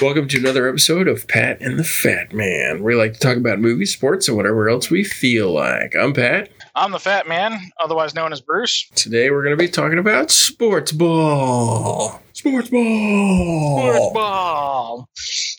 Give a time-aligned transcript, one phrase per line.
[0.00, 2.82] Welcome to another episode of Pat and the Fat Man.
[2.82, 5.94] We like to talk about movies, sports, and whatever else we feel like.
[5.94, 6.48] I'm Pat.
[6.74, 8.88] I'm the Fat Man, otherwise known as Bruce.
[8.94, 12.22] Today we're going to be talking about sports ball.
[12.32, 13.92] Sports ball.
[13.92, 15.08] Sports ball.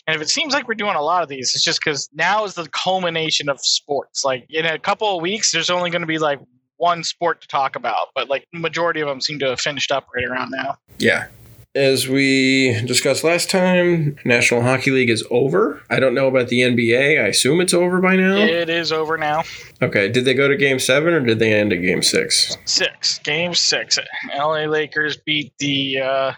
[0.08, 2.44] And if it seems like we're doing a lot of these, it's just because now
[2.44, 4.24] is the culmination of sports.
[4.24, 6.40] Like in a couple of weeks, there's only going to be like
[6.82, 10.08] one sport to talk about, but like majority of them seem to have finished up
[10.14, 10.76] right around now.
[10.98, 11.28] Yeah.
[11.76, 15.80] As we discussed last time, National Hockey League is over.
[15.88, 17.22] I don't know about the NBA.
[17.22, 18.36] I assume it's over by now.
[18.36, 19.44] It is over now.
[19.80, 20.08] Okay.
[20.08, 22.58] Did they go to game seven or did they end at game six?
[22.64, 23.20] Six.
[23.20, 23.98] Game six.
[24.36, 26.32] LA Lakers beat the uh,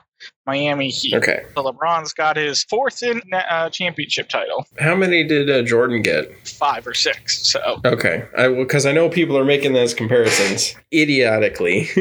[0.47, 1.15] Miami Heat.
[1.15, 1.45] Okay.
[1.57, 6.31] So LeBron's got his fourth in, uh, championship title, How many did uh, Jordan get?
[6.47, 7.47] five or six.
[7.51, 8.25] So, Okay.
[8.37, 11.89] I because I know people are making those comparisons idiotically.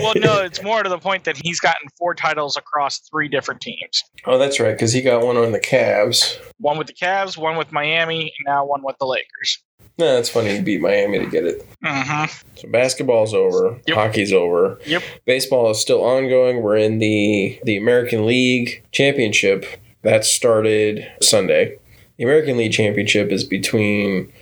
[0.00, 3.60] well, no, it's more to the point that he's gotten four titles across three different
[3.60, 4.02] teams.
[4.26, 4.72] oh, that's right.
[4.72, 6.38] Because he got one on the Cavs.
[6.58, 9.62] One with the Cavs, one with Miami, and now one with the Lakers.
[9.98, 10.54] No, that's funny.
[10.54, 11.66] He beat Miami to get it.
[11.82, 12.56] Mm-hmm.
[12.56, 13.78] So basketball's over.
[13.86, 13.96] Yep.
[13.96, 14.78] Hockey's over.
[14.86, 15.02] Yep.
[15.24, 16.62] Baseball is still ongoing.
[16.62, 19.64] We're in the the American League Championship
[20.02, 21.78] that started Sunday.
[22.18, 24.32] The American League Championship is between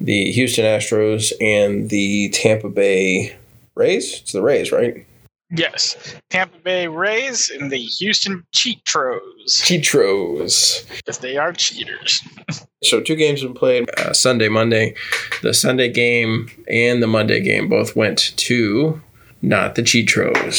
[0.00, 3.36] the Houston Astros and the Tampa Bay
[3.74, 4.20] Rays.
[4.20, 5.06] It's the Rays, right?
[5.50, 5.96] Yes,
[6.30, 10.86] Tampa Bay Rays and the Houston Cheatros, Cheatros.
[10.96, 12.22] because they are cheaters.
[12.84, 14.94] So two games have been played uh, Sunday, Monday.
[15.42, 19.02] The Sunday game and the Monday game both went to
[19.42, 20.52] not the Cheatros.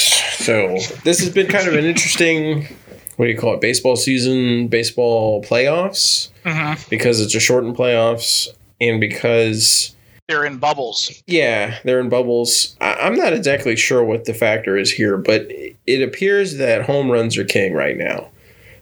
[0.44, 2.64] So this has been kind of an interesting,
[3.16, 6.90] what do you call it, baseball season, baseball playoffs, Mm-hmm.
[6.90, 8.50] because it's a shortened playoffs
[8.82, 9.96] and because,
[10.30, 11.12] They're in bubbles.
[11.26, 12.78] yeah, they're in bubbles.
[12.80, 15.48] I- I'm not exactly sure what the factor is here, but
[15.88, 18.30] it appears that home runs are king right now.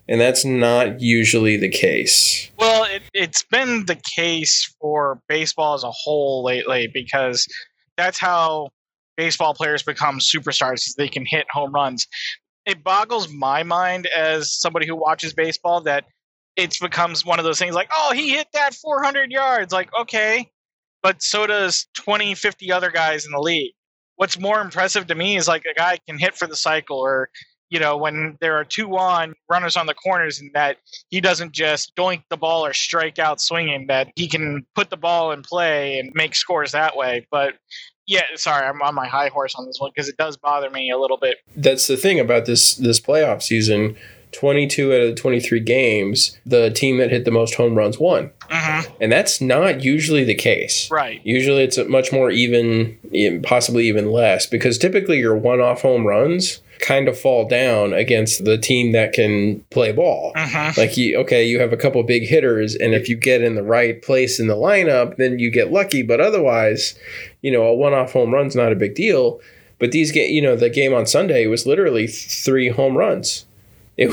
[0.10, 2.50] And that's not usually the case.
[2.60, 7.48] Well, it, it's been the case for baseball as a whole lately because
[7.96, 8.70] that's how
[9.16, 10.86] baseball players become superstars.
[10.88, 12.08] Is they can hit home runs.
[12.66, 16.04] It boggles my mind as somebody who watches baseball that
[16.58, 19.72] it becomes one of those things like, oh, he hit that 400 yards.
[19.72, 20.50] Like, okay,
[21.08, 23.72] but so does 20, 50 other guys in the league.
[24.18, 27.30] What's more impressive to me is like a guy can hit for the cycle or,
[27.70, 31.54] you know, when there are two on runners on the corners and that he doesn't
[31.54, 35.44] just doink the ball or strike out swinging, that he can put the ball in
[35.44, 37.26] play and make scores that way.
[37.32, 37.54] But
[38.06, 40.92] yeah, sorry, I'm on my high horse on this one because it does bother me
[40.92, 41.38] a little bit.
[41.56, 43.96] that's the thing about this this playoff season
[44.34, 48.32] 22 out of the 23 games the team that hit the most home runs won
[48.50, 48.94] Mm-hmm.
[49.02, 51.20] and that's not usually the case Right.
[51.26, 52.98] usually it's a much more even
[53.44, 58.58] possibly even less because typically your one-off home runs kind of fall down against the
[58.58, 60.80] team that can play ball Mm-hmm.
[60.80, 63.64] like you okay you have a couple big hitters and if you get in the
[63.64, 66.98] right place in the lineup then you get lucky but otherwise
[67.42, 69.42] you know a one-off home run's not a big deal
[69.80, 73.46] but these ga- you know the game on sunday was literally three home runs
[73.98, 74.10] it,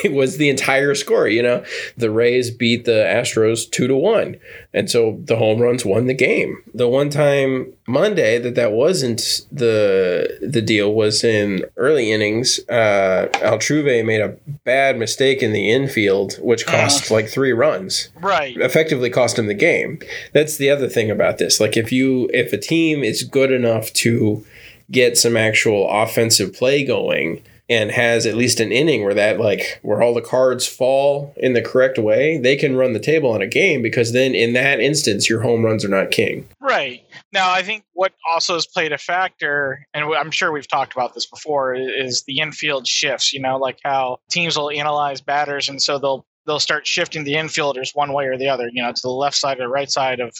[0.04, 1.64] it was the entire score you know
[1.96, 4.36] the rays beat the astros two to one
[4.72, 9.46] and so the home runs won the game the one time monday that that wasn't
[9.52, 15.70] the the deal was in early innings uh altuve made a bad mistake in the
[15.70, 18.56] infield which cost like three runs Right.
[18.56, 20.00] effectively cost him the game.
[20.32, 21.60] That's the other thing about this.
[21.60, 24.44] Like if you if a team is good enough to
[24.90, 29.80] get some actual offensive play going and has at least an inning where that like
[29.82, 33.42] where all the cards fall in the correct way, they can run the table on
[33.42, 36.48] a game because then in that instance your home runs are not king.
[36.60, 37.04] Right.
[37.32, 41.14] Now, I think what also has played a factor, and I'm sure we've talked about
[41.14, 43.32] this before, is the infield shifts.
[43.32, 47.34] You know, like how teams will analyze batters, and so they'll they'll start shifting the
[47.34, 48.68] infielders one way or the other.
[48.72, 50.34] You know, to the left side or right side of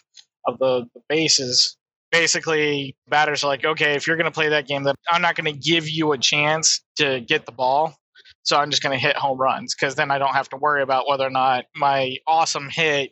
[0.47, 1.77] of the, the bases.
[2.19, 5.37] Basically, batters are like, okay, if you're going to play that game, then I'm not
[5.37, 7.95] going to give you a chance to get the ball.
[8.43, 10.83] So I'm just going to hit home runs because then I don't have to worry
[10.83, 13.11] about whether or not my awesome hit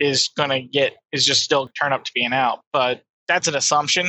[0.00, 2.60] is going to get is just still turn up to being out.
[2.72, 4.06] But that's an assumption.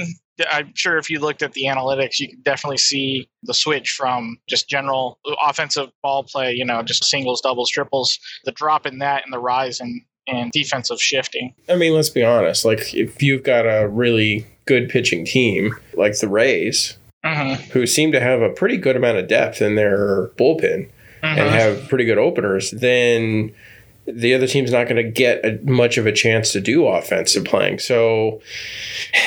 [0.52, 4.38] I'm sure if you looked at the analytics, you could definitely see the switch from
[4.50, 9.24] just general offensive ball play, you know, just singles, doubles, triples, the drop in that
[9.24, 11.54] and the rise in, in defensive shifting.
[11.69, 12.66] I mean, let's be honest.
[12.66, 18.12] Like if you've got a really good pitching team like the Rays, hmm who seem
[18.12, 20.89] to have a pretty good amount of depth in their bullpen,
[21.24, 23.51] and have pretty good openers, then
[24.07, 27.44] the other team's not going to get a, much of a chance to do offensive
[27.44, 27.80] playing.
[27.80, 28.42] So,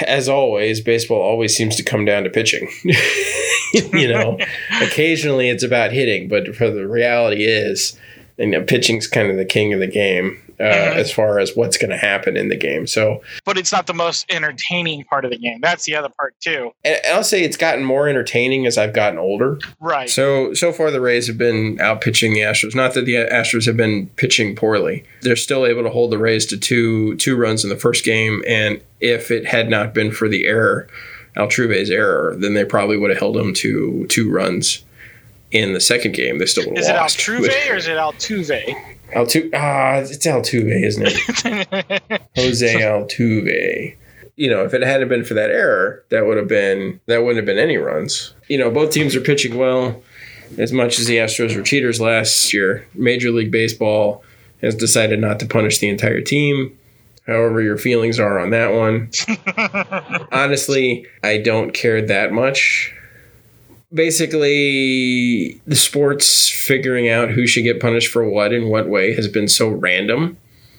[0.06, 2.68] as always, baseball always seems to come down to pitching.
[3.74, 4.38] you know,
[4.80, 7.98] occasionally it's about hitting, but for the reality is,
[8.36, 10.94] you know, pitching's kind of the king of the game uh, Mhm.
[10.96, 12.86] as far as what's going to happen in the game.
[12.86, 15.58] So, But it's not the most entertaining part of the game.
[15.62, 16.72] That's the other part too.
[16.84, 19.58] and I'll say it's gotten more entertaining as I've gotten older.
[19.80, 20.10] Right.
[20.10, 22.74] So so far the Rays have been out pitching the Astros.
[22.74, 25.04] Not that the Astros have been pitching poorly.
[25.22, 28.42] They're still able to hold the Rays to two two runs in the first game.
[28.46, 30.88] And if it had not been for the error,
[31.36, 34.84] Altuve's error, then they probably would have held them to two runs
[35.52, 36.38] in the second game.
[36.38, 37.18] They still would have is it lost.
[37.18, 38.74] Altuve or is it Altuve?
[39.12, 42.22] Altuve, ah, it's Altuve, isn't it?
[42.36, 43.96] Jose Altuve.
[44.36, 47.38] You know, if it hadn't been for that error, that would have been that wouldn't
[47.38, 48.34] have been any runs.
[48.48, 50.02] You know, both teams are pitching well.
[50.56, 54.24] As much as the Astros were cheaters last year, Major League Baseball
[54.62, 56.78] has decided not to punish the entire team.
[57.26, 59.10] However, your feelings are on that one.
[60.32, 62.94] Honestly, I don't care that much.
[63.92, 69.28] Basically, the sports figuring out who should get punished for what in what way has
[69.28, 70.36] been so random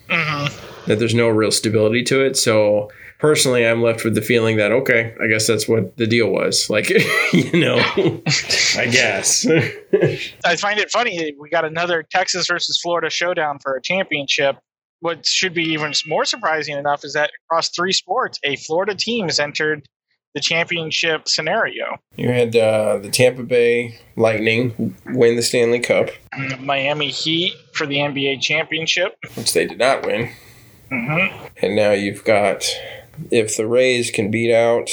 [0.09, 0.85] Mhm.
[0.85, 2.37] that there's no real stability to it.
[2.37, 6.29] So personally, I'm left with the feeling that okay, I guess that's what the deal
[6.29, 6.69] was.
[6.69, 6.89] Like,
[7.33, 7.77] you know,
[8.77, 9.45] I guess.
[10.45, 11.35] I find it funny.
[11.39, 14.57] We got another Texas versus Florida showdown for a championship.
[15.01, 19.25] What should be even more surprising enough is that across three sports, a Florida team
[19.27, 19.87] has entered
[20.35, 21.97] the championship scenario.
[22.15, 26.09] you had uh, the Tampa Bay Lightning win the Stanley Cup,
[26.59, 29.15] Miami Heat for the NBA championship.
[29.35, 30.29] which they did not win,
[30.89, 31.27] hmm
[31.61, 32.63] and now you've got
[33.31, 34.89] if the Rays can beat out.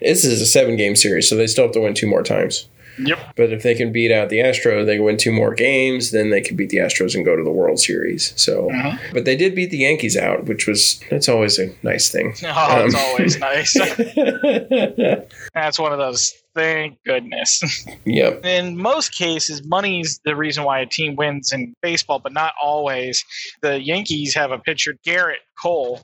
[0.00, 2.68] This is a seven game series, so they still have to win two more times.
[2.98, 3.18] Yep.
[3.36, 6.40] But if they can beat out the Astros, they win two more games, then they
[6.40, 8.32] can beat the Astros and go to the World Series.
[8.40, 8.98] So, Mhm.
[9.12, 12.34] but they did beat the Yankees out, which was that's always a nice thing.
[12.44, 13.74] Oh, it's Um, always nice.
[15.54, 16.32] That's one of those.
[16.54, 17.86] Thank goodness.
[18.04, 18.44] yep.
[18.44, 23.22] in most cases, money's the reason why a team wins in baseball, but not always.
[23.62, 26.02] The Yankees have a pitcher, Gerrit Cole,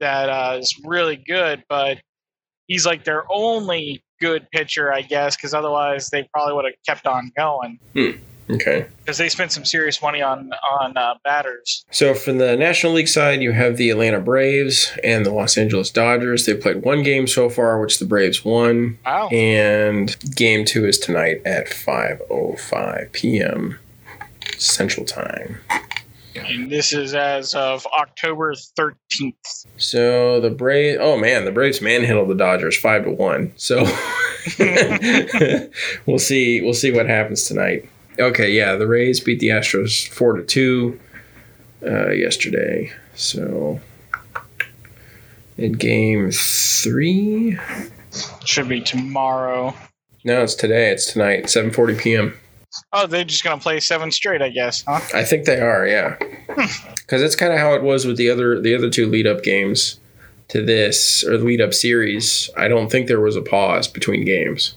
[0.00, 1.98] that uh, is really good, but
[2.68, 7.06] he's like their only good pitcher, I guess, because otherwise they probably would have kept
[7.06, 7.78] on going
[8.48, 8.86] Okay.
[9.00, 11.84] because they spent some serious money on on uh, batters.
[11.90, 15.90] So from the National League side, you have the Atlanta Braves and the Los Angeles
[15.90, 16.46] Dodgers.
[16.46, 19.28] They've played one game so far, which the Braves won, Wow.
[19.30, 23.78] and game two is tonight at 5:05 p.m.
[24.58, 25.58] Central Time.
[26.36, 29.66] And this is as of October 13th.
[29.76, 33.52] So the Braves, oh man, the Braves manhandled the Dodgers five to one.
[33.56, 33.84] So
[36.06, 36.60] we'll see.
[36.60, 37.88] We'll see what happens tonight.
[38.18, 40.98] Okay, yeah, the Rays beat the Astros four to two
[41.82, 42.92] uh, yesterday.
[43.14, 43.80] So
[45.58, 47.58] in game three,
[48.44, 49.74] Should be tomorrow.
[50.24, 50.90] no, it's today.
[50.90, 52.34] It's tonight, seven forty p.m.
[52.92, 55.00] Oh, they're just going to play seven straight, I guess, huh?
[55.14, 56.16] I think they are, yeah,
[56.50, 56.92] hmm.
[56.96, 59.42] because that's kind of how it was with the other the other two lead up
[59.42, 59.98] games
[60.48, 62.50] to this or the lead up series.
[62.56, 64.74] I don't think there was a pause between games.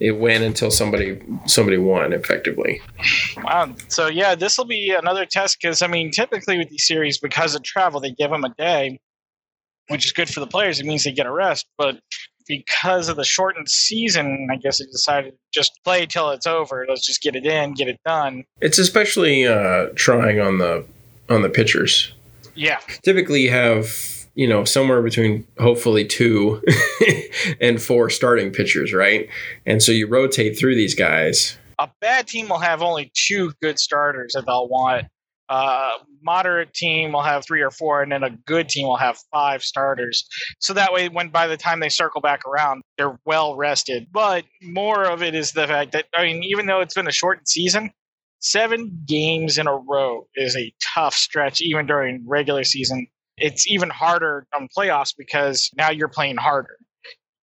[0.00, 2.80] It went until somebody somebody won effectively.
[3.44, 3.74] Wow.
[3.88, 7.54] So yeah, this will be another test because I mean, typically with these series, because
[7.54, 8.98] of travel, they give them a day,
[9.88, 10.80] which is good for the players.
[10.80, 12.00] It means they get a rest, but
[12.50, 16.84] because of the shortened season, I guess they decided just play till it's over.
[16.88, 18.42] Let's just get it in, get it done.
[18.60, 20.84] It's especially uh, trying on the
[21.28, 22.12] on the pitchers.
[22.56, 26.60] Yeah, Typically, you have you know somewhere between hopefully two
[27.60, 29.28] and four starting pitchers, right?
[29.64, 31.56] And so you rotate through these guys.
[31.78, 35.06] a bad team will have only two good starters that they'll want.
[35.50, 39.18] Uh, moderate team will have three or four, and then a good team will have
[39.32, 40.26] five starters.
[40.60, 44.06] So that way, when by the time they circle back around, they're well rested.
[44.12, 47.12] But more of it is the fact that I mean, even though it's been a
[47.12, 47.90] shortened season,
[48.38, 53.08] seven games in a row is a tough stretch, even during regular season.
[53.36, 56.76] It's even harder on playoffs because now you're playing harder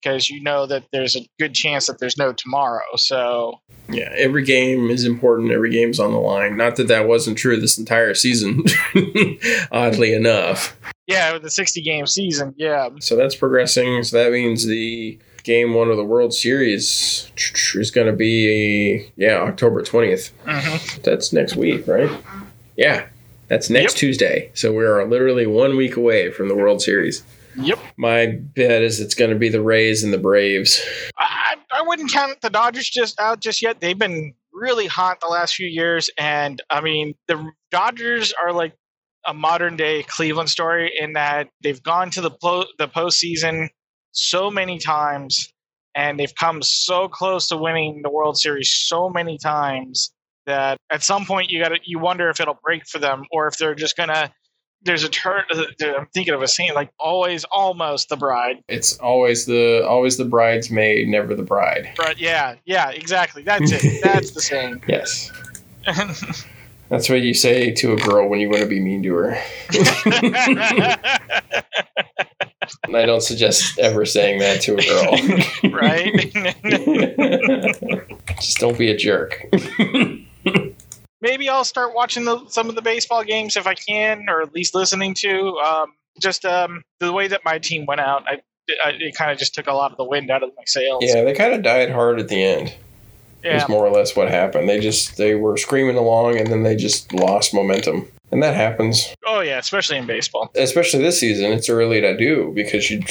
[0.01, 2.83] because you know that there's a good chance that there's no tomorrow.
[2.95, 5.51] So Yeah, every game is important.
[5.51, 6.57] Every game's on the line.
[6.57, 8.63] Not that that wasn't true this entire season,
[9.71, 10.77] oddly enough.
[11.07, 12.53] Yeah, with the 60 game season.
[12.57, 12.89] Yeah.
[12.99, 14.03] So that's progressing.
[14.03, 17.31] So that means the game one of the World Series
[17.73, 20.31] is going to be, yeah, October 20th.
[20.45, 22.11] hmm That's next week, right?
[22.77, 23.07] Yeah,
[23.47, 23.99] that's next Yep.
[23.99, 24.51] Tuesday.
[24.53, 27.23] So we are literally one week away from the World Series.
[27.59, 27.79] Yep.
[27.97, 30.81] My bet is it's going to be the Rays and the Braves.
[31.17, 33.81] I, I wouldn't count the Dodgers just out just yet.
[33.81, 36.09] They've been really hot the last few years.
[36.17, 38.73] And I mean, the Dodgers are like
[39.25, 43.69] a modern day Cleveland story in that they've gone to the po- the postseason
[44.11, 45.51] so many times,
[45.95, 50.11] and they've come so close to winning the World Series so many times
[50.45, 53.47] that at some point you got to you wonder if it'll break for them or
[53.47, 54.31] if they're just gonna.
[54.83, 55.43] There's a turn.
[55.81, 58.63] I'm thinking of a scene like always, almost the bride.
[58.69, 61.91] It's always the always the bridesmaid, never the bride.
[61.97, 63.43] But yeah, yeah, exactly.
[63.43, 64.01] That's it.
[64.03, 64.83] That's the saying.
[64.87, 65.31] Yes.
[66.89, 69.37] That's what you say to a girl when you want to be mean to her.
[72.83, 75.11] And I don't suggest ever saying that to a girl.
[75.71, 76.11] right?
[78.41, 79.45] Just don't be a jerk.
[81.21, 84.53] Maybe I'll start watching the, some of the baseball games if I can, or at
[84.53, 85.57] least listening to.
[85.57, 88.41] Um, just um, the way that my team went out, I,
[88.83, 91.03] I it kind of just took a lot of the wind out of my sails.
[91.05, 92.75] Yeah, they kind of died hard at the end.
[93.43, 93.63] Yeah.
[93.63, 94.67] Is more or less what happened.
[94.67, 98.07] They just they were screaming along and then they just lost momentum.
[98.31, 100.51] And that happens, Oh yeah, especially in baseball.
[100.55, 101.51] especially this season.
[101.51, 103.01] It's early to do because you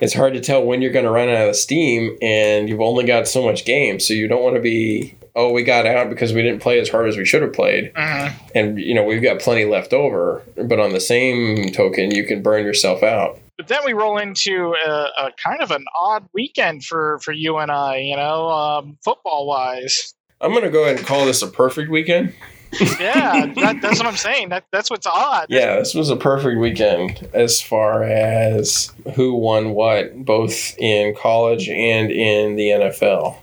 [0.00, 3.04] it's hard to tell when you're going to run out of steam and you've only
[3.04, 6.34] got so much game, so you don't want to be oh, we got out because
[6.34, 7.92] we didn't play as hard as we should have played.
[7.94, 8.32] Mhm.
[8.54, 12.42] And you know, we've got plenty left over, but on the same token, you can
[12.42, 13.38] burn yourself out.
[13.58, 17.58] But then we roll into a, a kind of an odd weekend for for you
[17.58, 17.98] and I.
[17.98, 20.14] You know, um, football wise.
[20.40, 22.34] I'm going to go ahead and call this a perfect weekend.
[22.80, 24.48] Yeah, that, that's what I'm saying.
[24.48, 25.46] That that's what's odd.
[25.48, 31.68] Yeah, this was a perfect weekend as far as who won what, both in college
[31.68, 33.36] and in the NFL.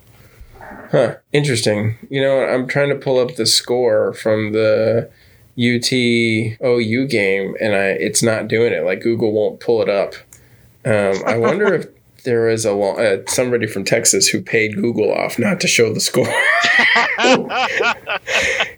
[0.92, 1.98] Huh, interesting.
[2.10, 5.10] You know, I'm trying to pull up the score from the
[5.58, 8.84] UT OU game, and I it's not doing it.
[8.84, 10.16] Like Google won't pull it up.
[10.86, 11.88] Um, I wonder if
[12.24, 16.00] there is a uh, somebody from Texas who paid Google off not to show the
[16.00, 16.26] score.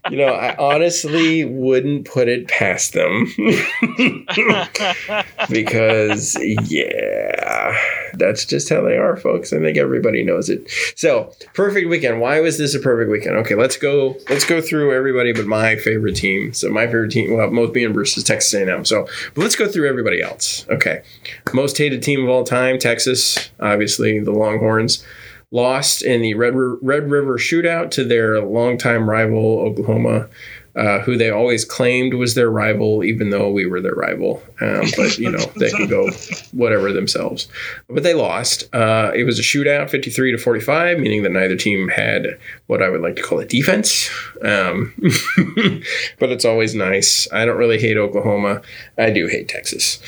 [0.10, 3.32] you know, I honestly wouldn't put it past them.
[5.50, 6.38] because,
[6.70, 7.78] yeah,
[8.14, 9.54] that's just how they are, folks.
[9.54, 10.70] I think everybody knows it.
[10.96, 12.22] So, perfect weekend.
[12.22, 13.36] Why was this a perfect weekend?
[13.38, 14.18] Okay, let's go.
[14.30, 16.54] Let's go through everybody but my favorite team.
[16.54, 18.86] So, my favorite team, well, most being versus Texas A&M.
[18.86, 20.66] So, but let's go through everybody else.
[20.70, 21.04] Okay,
[21.54, 23.52] most hated team of all time, Texas.
[23.60, 25.04] Obviously, the Longhorns
[25.52, 30.30] lost in the Red, Red River shootout to their longtime rival, Oklahoma,
[30.76, 34.42] uh, who they always claimed was their rival, even though we were their rival.
[34.62, 36.10] Um, but, you know, they can go
[36.52, 37.48] whatever themselves.
[37.90, 38.74] But they lost.
[38.74, 42.38] Uh, it was a shootout, 53 to 45, meaning that neither team had
[42.68, 44.10] what I would like to call a defense.
[44.42, 44.94] Um,
[46.20, 47.28] but it's always nice.
[47.32, 48.62] I don't really hate Oklahoma.
[48.98, 50.02] I do hate Texas.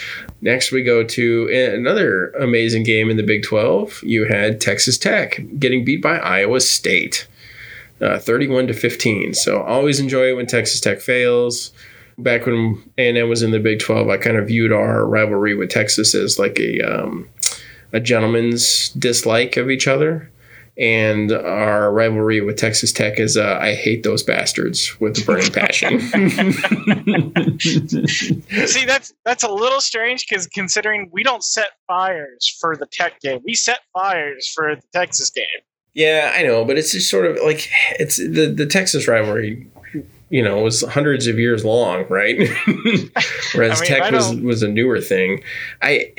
[0.43, 4.03] Next, we go to another amazing game in the Big 12.
[4.03, 7.27] You had Texas Tech getting beat by Iowa State,
[8.03, 9.33] uh, 31 to 15.
[9.33, 11.71] So always enjoy it when Texas Tech fails.
[12.17, 15.69] Back when A&M was in the Big 12, I kind of viewed our rivalry with
[15.69, 17.27] Texas as like a um,
[17.91, 20.29] a gentleman's dislike of each other.
[20.75, 25.51] And our rivalry with Texas Tech is uh, I hate those bastards with a burning
[25.51, 25.99] passion.
[28.67, 33.21] See, that's that's a little strange because considering we don't set fires for the Tech
[33.21, 35.45] game, we set fires for the Texas game.
[35.93, 37.69] Yeah, I know, but it's just sort of like
[37.99, 39.67] it's the the Texas rivalry.
[40.29, 42.35] You know, was hundreds of years long, right?
[43.53, 45.43] Whereas I mean, Tech was was a newer thing.
[45.83, 46.11] I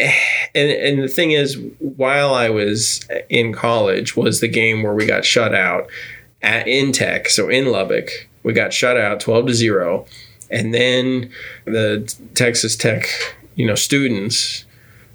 [0.55, 5.07] and and the thing is, while I was in college, was the game where we
[5.07, 5.89] got shut out
[6.43, 10.07] at in Tech, so in Lubbock, we got shut out twelve to zero,
[10.49, 11.33] and then
[11.65, 13.09] the Texas Tech,
[13.57, 14.65] you know, students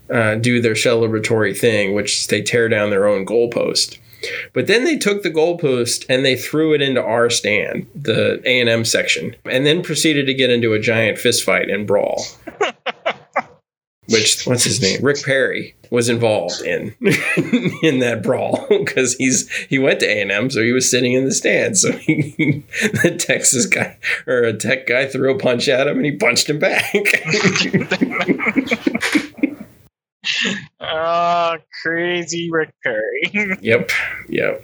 [0.10, 3.99] uh, do their celebratory thing, which they tear down their own goalpost.
[4.53, 8.59] But then they took the goalpost and they threw it into our stand, the A
[8.59, 12.23] and M section, and then proceeded to get into a giant fist fight and brawl.
[14.09, 15.03] Which what's his name?
[15.03, 16.95] Rick Perry was involved in
[17.83, 21.13] in that brawl because he's he went to A and M, so he was sitting
[21.13, 21.81] in the stands.
[21.81, 22.31] So he,
[23.03, 26.49] the Texas guy or a Tech guy threw a punch at him and he punched
[26.49, 26.91] him back.
[30.79, 33.57] Ah, crazy Rick Perry.
[33.62, 33.91] Yep,
[34.29, 34.63] yep.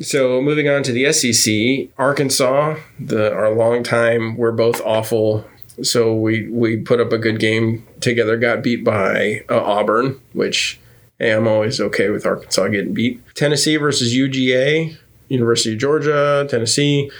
[0.00, 5.44] So moving on to the SEC, Arkansas, the our long time, we're both awful.
[5.82, 8.36] So we we put up a good game together.
[8.36, 10.78] Got beat by uh, Auburn, which
[11.18, 13.20] hey, I'm always okay with Arkansas getting beat.
[13.34, 14.96] Tennessee versus UGA,
[15.28, 17.10] University of Georgia, Tennessee.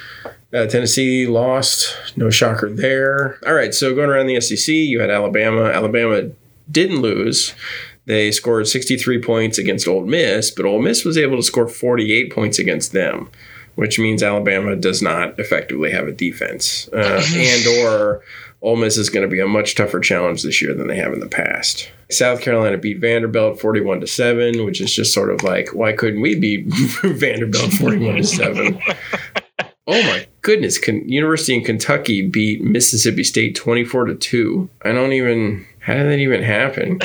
[0.53, 1.97] Uh, Tennessee lost.
[2.17, 3.39] No shocker there.
[3.47, 5.67] All right, so going around the SEC, you had Alabama.
[5.67, 6.29] Alabama
[6.71, 7.55] didn't lose.
[8.07, 12.33] They scored 63 points against Ole Miss, but Ole Miss was able to score 48
[12.33, 13.31] points against them,
[13.75, 18.23] which means Alabama does not effectively have a defense, uh, and or
[18.63, 21.13] Ole Miss is going to be a much tougher challenge this year than they have
[21.13, 21.91] in the past.
[22.11, 26.21] South Carolina beat Vanderbilt 41 to 7, which is just sort of like, why couldn't
[26.21, 26.67] we beat
[27.03, 28.83] Vanderbilt 41 to 7?
[29.91, 30.79] Oh my goodness.
[30.87, 34.71] University in Kentucky beat Mississippi State 24 to 2.
[34.83, 35.67] I don't even.
[35.81, 37.01] How did that even happen?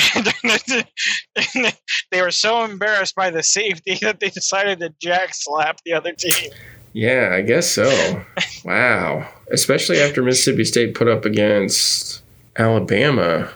[2.11, 6.11] they were so embarrassed by the safety that they decided to jack slap the other
[6.13, 6.51] team.
[6.93, 8.23] Yeah, I guess so.
[8.65, 9.27] wow.
[9.51, 12.21] Especially after Mississippi State put up against
[12.57, 13.51] Alabama.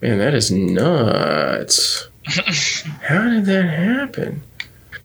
[0.00, 2.08] Man, that is nuts.
[3.02, 4.42] How did that happen?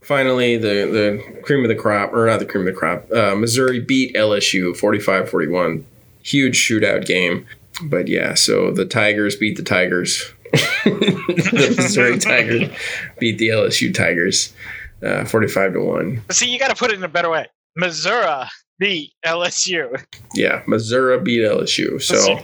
[0.02, 3.36] Finally, the, the cream of the crop, or not the cream of the crop, uh,
[3.36, 5.86] Missouri beat LSU 45 41.
[6.24, 7.46] Huge shootout game.
[7.84, 10.32] But yeah, so the Tigers beat the Tigers.
[10.84, 12.70] the Missouri Tigers
[13.20, 14.54] beat the LSU Tigers
[15.04, 16.22] uh, 45 to 1.
[16.32, 17.48] See, you got to put it in a better way.
[17.76, 18.46] Missouri
[18.80, 20.04] beat LSU.
[20.34, 22.02] Yeah, Missouri beat LSU.
[22.02, 22.40] So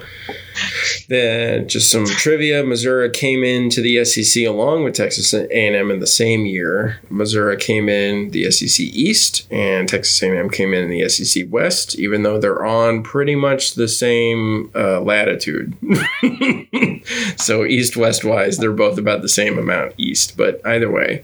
[1.07, 2.63] then just some trivia.
[2.63, 6.99] Missouri came into the SEC along with Texas A&M in the same year.
[7.09, 12.23] Missouri came in the SEC East and Texas A&M came in the SEC West, even
[12.23, 15.75] though they're on pretty much the same uh, latitude.
[17.37, 20.35] so east-west wise, they're both about the same amount east.
[20.35, 21.23] But either way,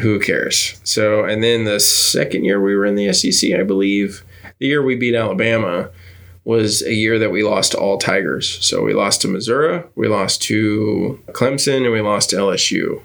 [0.00, 0.80] who cares?
[0.84, 4.24] So, and then the second year we were in the SEC, I believe,
[4.58, 5.90] the year we beat Alabama
[6.44, 8.64] was a year that we lost to all Tigers.
[8.64, 13.02] So we lost to Missouri, we lost to Clemson, and we lost to LSU.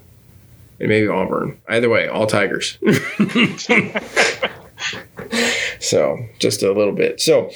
[0.78, 1.58] And maybe Auburn.
[1.68, 2.78] Either way, all Tigers.
[5.80, 7.20] so just a little bit.
[7.20, 7.50] So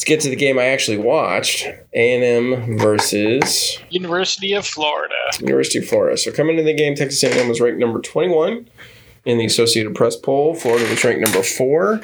[0.00, 1.66] let's get to the game I actually watched.
[1.92, 5.14] A&M versus University of Florida.
[5.40, 6.16] University of Florida.
[6.16, 8.66] So coming into the game, Texas A&M was ranked number 21
[9.26, 10.54] in the Associated Press poll.
[10.54, 12.00] Florida was ranked number four.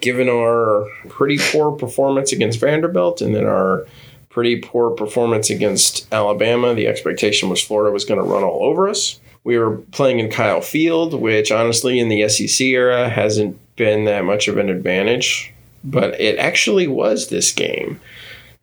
[0.00, 3.84] Given our pretty poor performance against Vanderbilt and then our
[4.28, 8.88] pretty poor performance against Alabama, the expectation was Florida was going to run all over
[8.88, 9.18] us.
[9.42, 14.24] We were playing in Kyle Field, which honestly in the SEC era hasn't been that
[14.24, 15.52] much of an advantage,
[15.84, 18.00] but it actually was this game.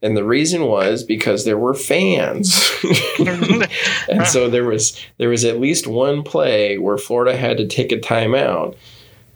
[0.02, 2.70] And the reason was because there were fans.
[3.20, 7.92] and so there was there was at least one play where Florida had to take
[7.92, 8.76] a timeout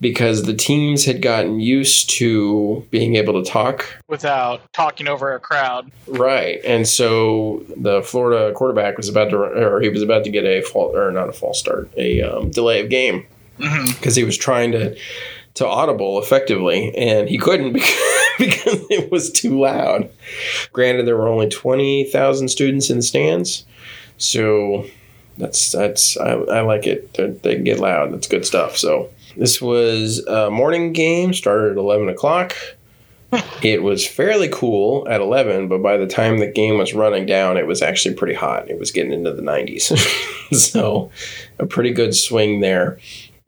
[0.01, 5.39] because the teams had gotten used to being able to talk without talking over a
[5.39, 5.91] crowd.
[6.07, 6.61] Right.
[6.63, 10.61] And so the Florida quarterback was about to or he was about to get a
[10.61, 13.25] fault or not a false start, a um, delay of game
[13.57, 14.11] because mm-hmm.
[14.11, 14.95] he was trying to
[15.55, 20.09] to audible effectively and he couldn't because, because it was too loud.
[20.71, 23.65] Granted there were only 20,000 students in the stands.
[24.17, 24.85] So
[25.38, 27.13] that's that's I, I like it.
[27.13, 28.13] They're, they get loud.
[28.13, 28.77] That's good stuff.
[28.77, 32.55] So this was a morning game, started at 11 o'clock.
[33.62, 37.57] it was fairly cool at 11, but by the time the game was running down,
[37.57, 38.69] it was actually pretty hot.
[38.69, 39.95] It was getting into the 90s.
[40.57, 41.12] so,
[41.59, 42.97] a pretty good swing there.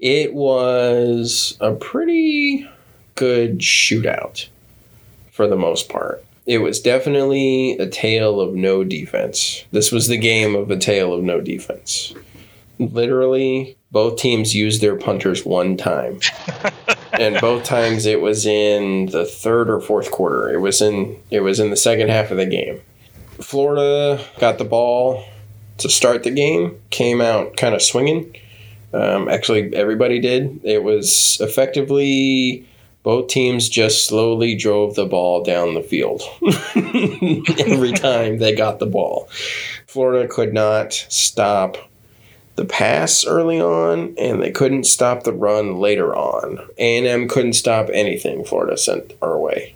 [0.02, 2.68] It was a pretty
[3.16, 4.48] good shootout
[5.32, 6.26] for the most part.
[6.48, 9.64] It was definitely a tale of no defense.
[9.72, 12.16] This was the game of a tale of no defense.
[12.80, 16.20] Literally, both teams used their punters one time.
[17.14, 20.50] and both times it was in the third or fourth quarter.
[20.50, 22.82] It was in it was in the second half of the game.
[23.40, 25.24] Florida got the ball
[25.78, 28.36] to start the game, came out kind of swinging.
[28.94, 30.62] Um, actually, everybody did.
[30.64, 32.68] It was effectively
[33.04, 36.22] both teams just slowly drove the ball down the field
[36.76, 39.28] every time they got the ball.
[39.88, 41.78] Florida could not stop
[42.56, 46.60] the pass early on, and they couldn't stop the run later on.
[46.78, 49.74] A&M couldn't stop anything Florida sent our way.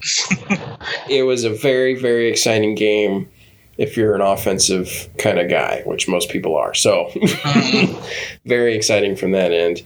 [1.09, 3.29] it was a very, very exciting game
[3.77, 6.73] if you're an offensive kind of guy, which most people are.
[6.73, 7.11] So,
[8.45, 9.81] very exciting from that end.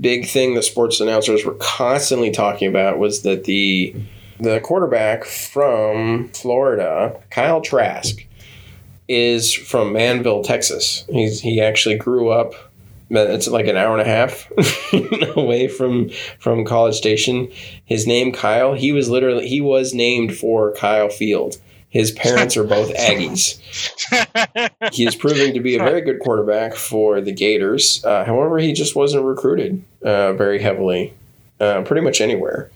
[0.00, 3.94] Big thing the sports announcers were constantly talking about was that the
[4.38, 8.24] the quarterback from Florida, Kyle Trask,
[9.08, 11.04] is from Manvel, Texas.
[11.10, 12.54] He's he actually grew up.
[13.10, 14.48] It's like an hour and a half
[15.36, 17.50] away from from College Station.
[17.84, 18.72] His name Kyle.
[18.72, 21.56] He was literally he was named for Kyle Field.
[21.90, 23.58] His parents are both Aggies.
[24.92, 28.04] he is proving to be a very good quarterback for the Gators.
[28.04, 31.12] Uh, however, he just wasn't recruited uh, very heavily,
[31.58, 32.70] uh, pretty much anywhere.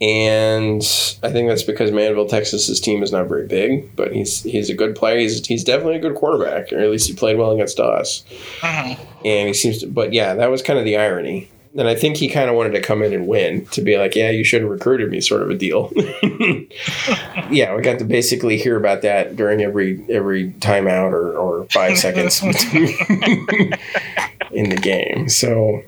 [0.00, 0.80] And
[1.24, 4.74] I think that's because Manvel, Texas's team is not very big, but he's he's a
[4.74, 5.18] good player.
[5.18, 8.24] He's, he's definitely a good quarterback, or at least he played well against us.
[8.62, 8.94] Uh-huh.
[9.24, 11.50] And he seems to, but yeah, that was kind of the irony.
[11.76, 14.14] And I think he kind of wanted to come in and win to be like,
[14.14, 15.92] yeah, you should have recruited me, sort of a deal.
[17.50, 21.98] yeah, we got to basically hear about that during every every timeout or, or five
[21.98, 22.42] seconds
[24.50, 25.28] in the game.
[25.28, 25.82] So,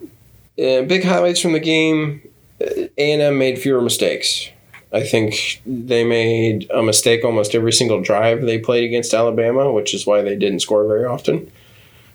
[0.58, 2.20] uh, big highlights from the game:
[2.60, 4.50] A and M made fewer mistakes.
[4.92, 9.94] I think they made a mistake almost every single drive they played against Alabama, which
[9.94, 11.50] is why they didn't score very often.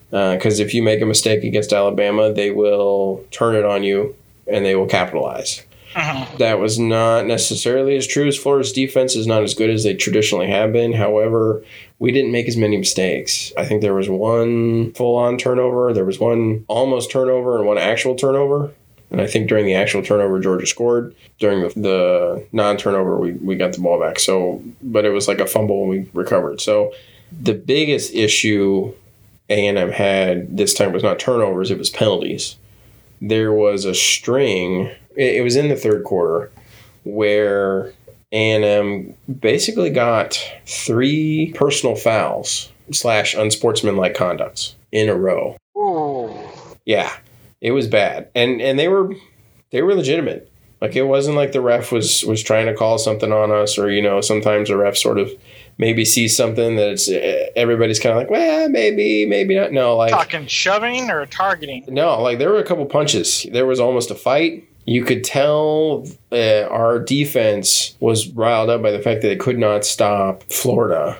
[0.09, 4.15] Because uh, if you make a mistake against Alabama, they will turn it on you
[4.47, 5.63] and they will capitalize.
[5.95, 6.37] Uh-huh.
[6.39, 9.93] That was not necessarily as true as Florida's defense is not as good as they
[9.93, 10.91] traditionally have been.
[10.91, 11.63] However,
[11.99, 13.53] we didn't make as many mistakes.
[13.57, 17.77] I think there was one full on turnover, there was one almost turnover, and one
[17.77, 18.73] actual turnover.
[19.09, 21.15] And I think during the actual turnover, Georgia scored.
[21.39, 24.19] During the, the non turnover, we, we got the ball back.
[24.19, 26.59] So, but it was like a fumble and we recovered.
[26.59, 26.93] So,
[27.31, 28.93] the biggest issue
[29.49, 32.57] A&M had this time was not turnovers, it was penalties.
[33.21, 36.51] There was a string, it, it was in the third quarter,
[37.03, 37.93] where
[38.31, 45.57] A&M basically got three personal fouls slash unsportsmanlike conducts in a row.
[45.77, 46.33] Ooh.
[46.85, 47.11] Yeah,
[47.61, 49.13] it was bad, and and they were
[49.71, 50.51] they were legitimate.
[50.81, 53.89] Like it wasn't like the ref was was trying to call something on us, or
[53.89, 55.31] you know, sometimes the ref sort of
[55.77, 57.09] maybe sees something that it's
[57.55, 59.71] everybody's kind of like, well, maybe, maybe not.
[59.71, 61.85] No, like talking shoving or targeting.
[61.87, 63.45] No, like there were a couple punches.
[63.51, 64.67] There was almost a fight.
[64.85, 69.57] You could tell uh, our defense was riled up by the fact that it could
[69.57, 71.17] not stop Florida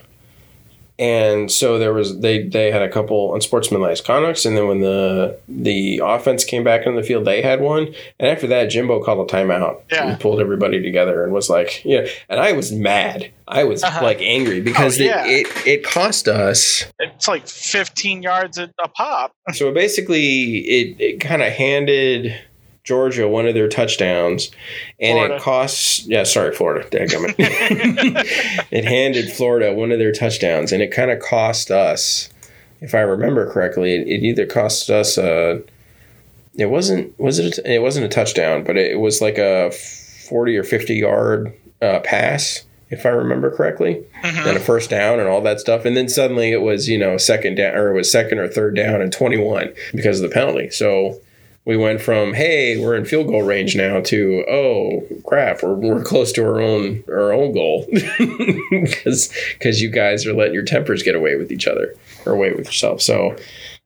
[0.97, 5.37] and so there was they they had a couple unsportsmanlike conducts, and then when the
[5.47, 7.93] the offense came back in the field, they had one.
[8.19, 10.07] And after that, Jimbo called a timeout yeah.
[10.07, 12.07] and pulled everybody together and was like, yeah.
[12.29, 13.31] And I was mad.
[13.47, 14.03] I was uh-huh.
[14.03, 15.25] like angry because oh, yeah.
[15.25, 16.85] it, it, it cost us.
[16.99, 19.33] It's like 15 yards a, a pop.
[19.53, 22.33] so basically, it it kind of handed
[22.85, 24.51] Georgia one of their touchdowns,
[24.99, 25.35] and Florida.
[25.35, 26.05] it costs.
[26.05, 26.87] Yeah, sorry, Florida.
[26.91, 27.35] it.
[28.71, 32.29] it handed Florida one of their touchdowns, and it kind of cost us,
[32.81, 35.63] if I remember correctly, it, it either cost us a.
[36.53, 37.19] It wasn't.
[37.19, 37.57] Was it?
[37.57, 42.01] A, it wasn't a touchdown, but it, was like a forty or fifty yard uh,
[42.01, 44.47] pass if I remember correctly, mm-hmm.
[44.47, 45.85] and a first down and all that stuff.
[45.85, 48.75] And then suddenly it was, you know, second down or it was second or third
[48.75, 50.69] down and 21 because of the penalty.
[50.69, 51.19] So
[51.65, 56.03] we went from hey we're in field goal range now to oh crap we're, we're
[56.03, 57.87] close to our own our own goal.
[58.69, 62.51] Because because you guys are letting your tempers get away with each other or away
[62.51, 63.01] with yourself.
[63.01, 63.35] So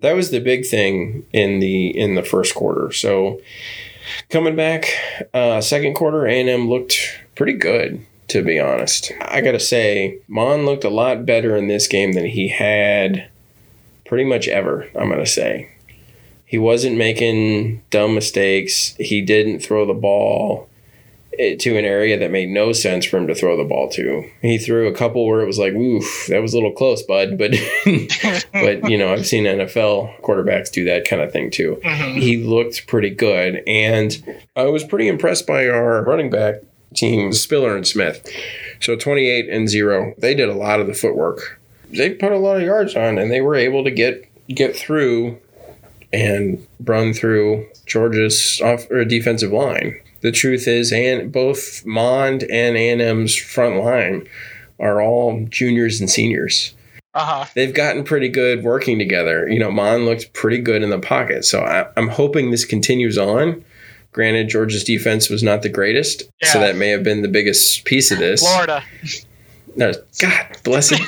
[0.01, 2.91] that was the big thing in the in the first quarter.
[2.91, 3.39] So
[4.29, 4.89] coming back
[5.33, 9.11] uh, second quarter a&m looked pretty good to be honest.
[9.21, 13.29] I gotta say Mond looked a lot better in this game than he had
[14.09, 15.69] pretty much ever i'm gonna say
[16.49, 18.95] he wasn't making dumb mistakes.
[18.99, 20.67] He didn't throw the ball
[21.37, 24.27] eh, to an area that made no sense for him to throw the ball to.
[24.41, 27.37] He threw a couple where it was like, "Oof, that was a little close, bud."
[27.37, 27.51] But,
[28.51, 31.79] but you know, I've seen NFL quarterbacks do that kind of thing too.
[31.83, 32.19] Mm-hmm.
[32.19, 36.63] He looked pretty good, and I was pretty impressed by our running back
[36.95, 38.27] team, Spiller and Smith.
[38.79, 40.15] So twenty-eight and zero.
[40.17, 41.61] They did a lot of the footwork.
[41.91, 45.39] They put a lot of yards on, and they were able to get get through
[46.11, 49.99] and run through Georgia's off or defensive line.
[50.21, 54.27] The truth is, and both Mond and A&M's front line
[54.79, 56.73] are all juniors and seniors.
[57.13, 57.45] Uh-huh.
[57.55, 59.47] They've gotten pretty good working together.
[59.47, 63.17] You know, Mond looked pretty good in the pocket, so I, am hoping this continues
[63.17, 63.63] on.
[64.11, 66.49] Granted, Georgia's defense was not the greatest, yeah.
[66.49, 68.41] so that may have been the biggest piece of this.
[68.41, 68.83] Florida.
[69.75, 70.99] No, God bless it.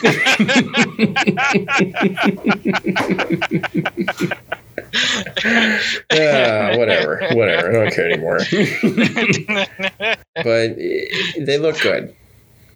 [6.11, 7.69] uh, whatever, whatever.
[7.69, 8.39] I don't care anymore.
[10.35, 12.15] but they look good.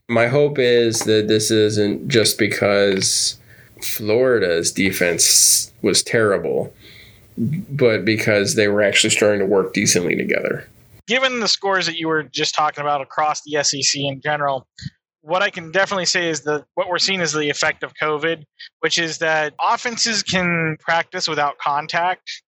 [0.07, 3.37] My hope is that this isn't just because
[3.81, 6.73] Florida's defense was terrible,
[7.37, 10.67] but because they were actually starting to work decently together.
[11.07, 14.67] Given the scores that you were just talking about across the SEC in general,
[15.25, 18.43] what I can definitely say is that what we're seeing is the effect of COVID,
[18.81, 22.43] which is that offenses can practice without contact.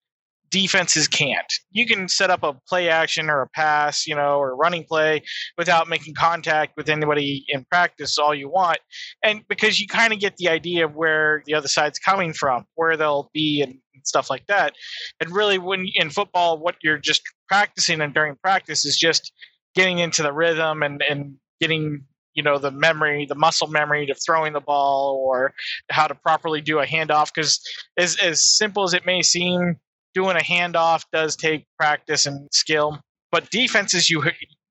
[0.50, 1.52] Defenses can't.
[1.70, 4.84] You can set up a play action or a pass, you know, or a running
[4.84, 5.22] play
[5.58, 8.78] without making contact with anybody in practice all you want.
[9.22, 12.64] And because you kind of get the idea of where the other side's coming from,
[12.76, 14.72] where they'll be and stuff like that.
[15.20, 19.30] And really when in football what you're just practicing and during practice is just
[19.74, 22.04] getting into the rhythm and, and getting
[22.34, 25.52] you know the memory the muscle memory of throwing the ball or
[25.90, 27.60] how to properly do a handoff because
[27.98, 29.76] as, as simple as it may seem
[30.14, 34.22] doing a handoff does take practice and skill, but defenses you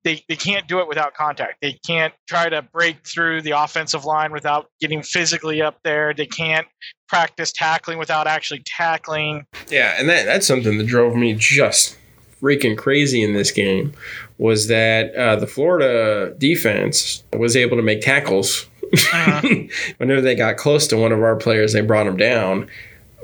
[0.04, 1.58] they, they can't do it without contact.
[1.62, 6.12] They can't try to break through the offensive line without getting physically up there.
[6.12, 6.66] They can't
[7.08, 9.46] practice tackling without actually tackling.
[9.70, 11.98] Yeah, and that, that's something that drove me just
[12.42, 13.94] freaking crazy in this game
[14.42, 18.66] was that uh, the Florida defense was able to make tackles.
[18.92, 19.48] Uh-huh.
[19.98, 22.68] Whenever they got close to one of our players, they brought them down.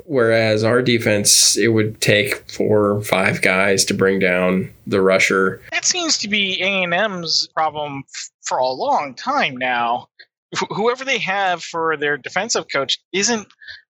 [0.04, 5.60] Whereas our defense, it would take four or five guys to bring down the rusher.
[5.72, 10.08] That seems to be A and M's problem f- for a long time now.
[10.56, 13.48] Wh- whoever they have for their defensive coach isn't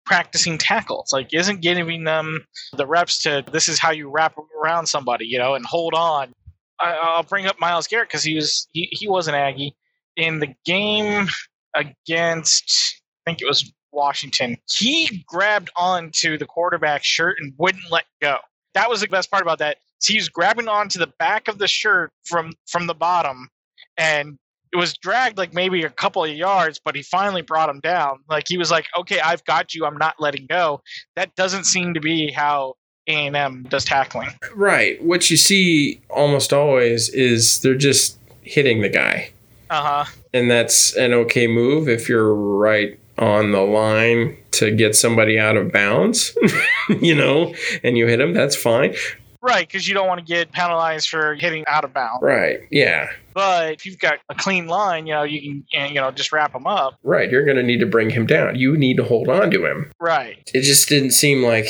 [0.06, 2.46] practicing tackles, like isn't giving them
[2.78, 6.36] the reps to this is how you wrap around somebody, you know, and hold on.
[6.80, 9.76] I, I'll bring up Myles Garrett because he was he, he was an Aggie
[10.16, 11.28] in the game
[11.76, 18.04] against I think it was Washington, he grabbed onto the quarterback's shirt and wouldn't let
[18.22, 18.38] go.
[18.76, 19.78] That was the best part about that.
[20.04, 23.50] He was grabbing onto the back of the shirt from from the bottom,
[23.98, 24.38] and
[24.74, 28.20] it was dragged like maybe a couple of yards, but he finally brought him down.
[28.30, 29.86] Like he was like, "Okay, I've got you.
[29.86, 30.82] I'm not letting go."
[31.16, 32.76] That doesn't seem to be how
[33.08, 34.30] A and M does tackling.
[34.56, 35.02] Right.
[35.04, 39.32] What you see almost always is they're just hitting the guy.
[39.70, 40.12] Uh huh.
[40.34, 45.56] And that's an okay move if you're right on the line to get somebody out
[45.56, 46.38] of bounds,
[47.02, 48.94] you know, and you hit them, that's fine.
[49.46, 52.24] Right, because you don't want to get penalized for hitting out of bounds.
[52.24, 52.62] Right.
[52.72, 53.10] Yeah.
[53.36, 56.56] But if you've got a clean line, you know, you can, you know, just wrap
[56.56, 56.98] him up.
[57.04, 57.30] Right.
[57.30, 58.56] You're going to need to bring him down.
[58.56, 59.92] You need to hold on to him.
[60.00, 60.50] Right.
[60.54, 61.68] It just didn't seem like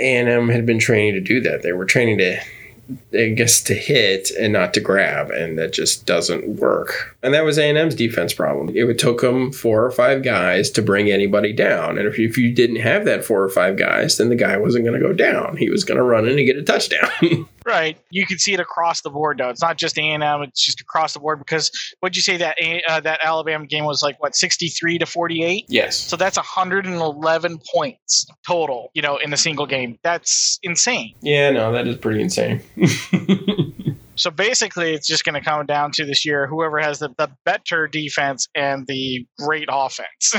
[0.00, 1.62] A&M had been training to do that.
[1.62, 2.40] They were training to
[3.12, 7.16] I guess to hit and not to grab, and that just doesn't work.
[7.22, 8.74] And that was A and M's defense problem.
[8.74, 12.28] It would took them four or five guys to bring anybody down, and if you,
[12.28, 15.06] if you didn't have that four or five guys, then the guy wasn't going to
[15.06, 15.56] go down.
[15.56, 17.10] He was going to run in and get a touchdown.
[17.70, 17.96] Right.
[18.10, 19.48] You can see it across the board, though.
[19.48, 21.38] It's not just A and M; it's just across the board.
[21.38, 22.56] Because what'd you say that
[22.88, 24.20] uh, that Alabama game was like?
[24.20, 25.66] What sixty three to forty eight?
[25.68, 25.96] Yes.
[25.96, 28.90] So that's hundred and eleven points total.
[28.94, 29.98] You know, in a single game.
[30.02, 31.14] That's insane.
[31.22, 31.50] Yeah.
[31.50, 32.60] No, that is pretty insane.
[34.20, 37.30] So basically, it's just going to come down to this year whoever has the, the
[37.44, 40.34] better defense and the great offense.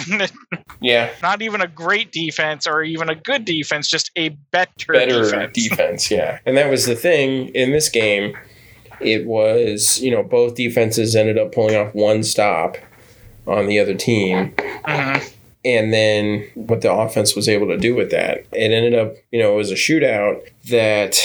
[0.82, 1.10] yeah.
[1.24, 5.54] Not even a great defense or even a good defense, just a better, better defense.
[5.54, 6.12] defense.
[6.12, 6.39] Yeah.
[6.46, 8.38] And that was the thing in this game.
[9.00, 12.78] It was, you know, both defenses ended up pulling off one stop
[13.48, 14.54] on the other team.
[14.86, 15.34] Mhm.
[15.65, 18.46] And then what the offense was able to do with that.
[18.52, 21.20] It ended up, you know, it was a shootout that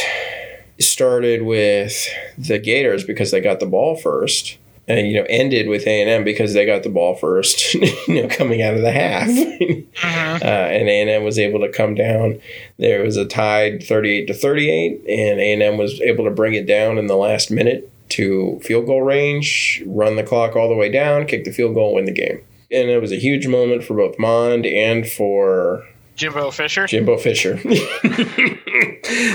[0.79, 2.07] started with
[2.39, 4.59] the Gators because they got the ball first,
[4.89, 7.75] and you know ended with A and M because they got the ball first.
[7.75, 9.87] you know, coming out of the half, Mhm.
[10.05, 12.41] uh, and A and M was able to come down.
[12.79, 16.55] There was a tied thirty-eight to thirty-eight, and A and M was able to bring
[16.55, 20.77] it down in the last minute to field goal range, run the clock all the
[20.77, 22.41] way down, kick the field goal, win the game.
[22.71, 25.85] And it was a huge moment for both Mond and for
[26.17, 26.87] Jimbo Fisher.
[26.87, 27.53] Jimbo Fisher.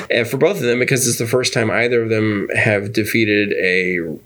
[0.10, 3.54] and for both of them, because it's the first time either of them have defeated
[3.54, 4.18] a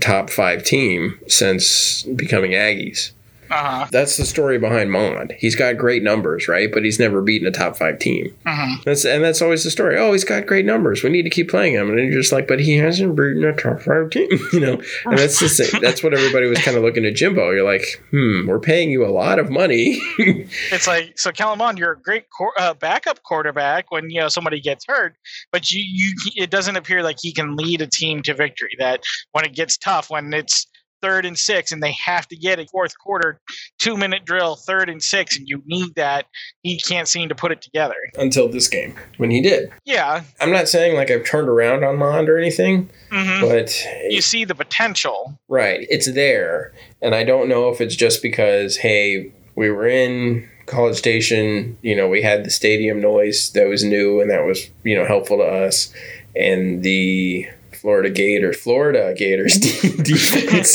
[0.00, 3.10] top five team since becoming Aggies.
[3.54, 3.86] Uh-huh.
[3.90, 5.32] That's the story behind Mond.
[5.38, 6.70] He's got great numbers, right?
[6.72, 8.34] But he's never beaten a top five team.
[8.46, 8.82] Mhm.
[8.84, 9.96] That's and that's always the story.
[9.96, 11.02] Oh, he's got great numbers.
[11.02, 11.88] We need to keep playing him.
[11.90, 14.82] And you're just like, but he hasn't beaten a top five team, you know.
[15.04, 15.80] And that's the same.
[15.80, 17.50] That's what everybody was kind of looking at Jimbo.
[17.52, 20.00] You're like, hmm, we're paying you a lot of money.
[20.72, 24.28] It's like so, Kellen Mond, you're a great quar uh, backup quarterback when you know
[24.28, 25.14] somebody gets hurt,
[25.52, 28.74] but you, you it doesn't appear like he can lead a team to victory.
[28.78, 30.66] That when it gets tough, when it's
[31.04, 33.38] third and six, and they have to get a fourth quarter
[33.78, 36.24] two minute drill, third and six, and you need that,
[36.62, 37.94] he can't seem to put it together.
[38.16, 39.70] Until this game, when he did.
[39.84, 44.22] Yeah, I'm not saying like I've turned around on Mond or anything, hmm but you
[44.22, 45.38] see the potential.
[45.48, 50.48] right, it's there, and I don't know if it's just because hey, we were in
[50.64, 54.70] College Station, you know, we had the stadium noise that was new and that was
[54.84, 55.92] you know helpful to us,
[56.34, 57.46] and the
[57.84, 60.74] Florida Gators, Florida Gators defense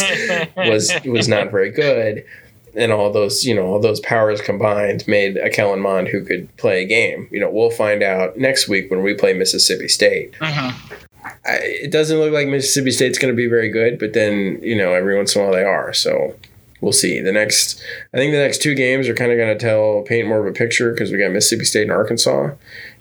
[0.56, 2.24] was was not very good.
[2.76, 6.56] And all those, you know, all those powers combined made a Kellen Mond who could
[6.58, 7.28] play a game.
[7.32, 10.34] You know, we'll find out next week when we play Mississippi State.
[10.34, 10.76] Mhm.
[11.46, 14.76] I, it doesn't look like Mississippi State's going to be very good, but then you
[14.78, 15.92] know every once in a while they are.
[15.94, 16.36] So
[16.82, 17.20] we'll see.
[17.22, 17.82] The next,
[18.14, 20.46] I think the next two games are kind of going to tell paint more of
[20.48, 22.52] a picture because we got Mississippi State and Arkansas.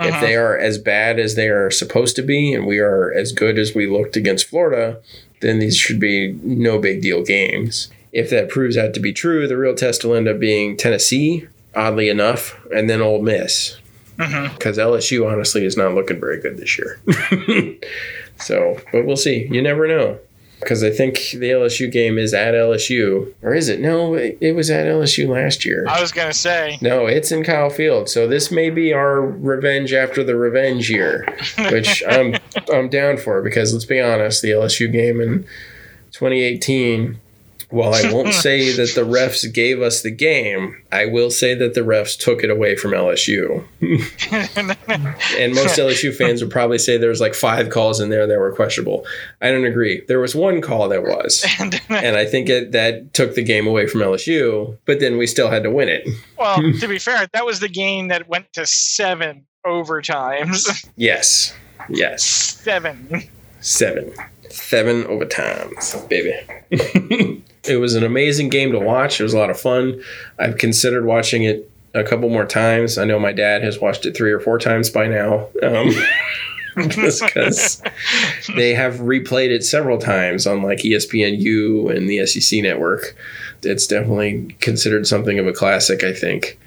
[0.01, 0.21] If Uh-huh.
[0.21, 3.59] they are as bad as they are supposed to be, and we are as good
[3.59, 5.01] as we looked against Florida,
[5.41, 7.89] then these should be no big deal games.
[8.13, 11.47] If that proves out to be true, the real test will end up being Tennessee,
[11.75, 13.77] oddly enough, and then Ole Miss.
[14.17, 16.99] because LSU honestly is not looking very good this year.
[18.39, 19.47] so, but we'll see.
[19.51, 20.19] You never know.
[20.61, 23.33] Because I think the LSU game is at LSU.
[23.43, 23.81] Or is it?
[23.81, 25.87] No, it it was at LSU last year.
[25.89, 28.09] I was gonna say, No, it's in Kyle Field.
[28.09, 31.27] So this may be our revenge after the revenge year,
[31.71, 32.35] which I'm
[32.73, 35.45] I'm down for because let's be honest, the LSU game in
[36.13, 37.21] 2018.
[37.71, 41.75] While I won't say that the refs gave us the game, I will say that
[41.75, 43.65] the refs took it away from LSU.
[45.39, 48.39] and most LSU fans would probably say there was like five calls in there that
[48.39, 49.07] were questionable.
[49.43, 50.03] I don't agree.
[50.09, 53.87] There was one call that was, and I think it, that took the game away
[53.87, 54.79] from LSU.
[54.87, 56.09] But then we still had to win it.
[56.39, 60.89] well, to be fair, that was the game that went to seven overtimes.
[60.97, 61.55] Yes,
[61.91, 62.23] yes.
[62.23, 63.23] seven.
[63.61, 64.15] Seven.
[64.49, 67.45] Seven overtimes, baby.
[67.69, 69.21] It was an amazing game to watch.
[69.21, 70.03] It was a lot of fun.
[70.39, 72.99] I've considered watching it a couple more times.
[72.99, 75.49] I know my dad has watched it three or four times by now.
[75.63, 75.91] Um,
[76.89, 77.83] just because
[78.55, 83.17] they have replayed it several times on like ESPNU and the SEC network.
[83.63, 86.59] It's definitely considered something of a classic, I think.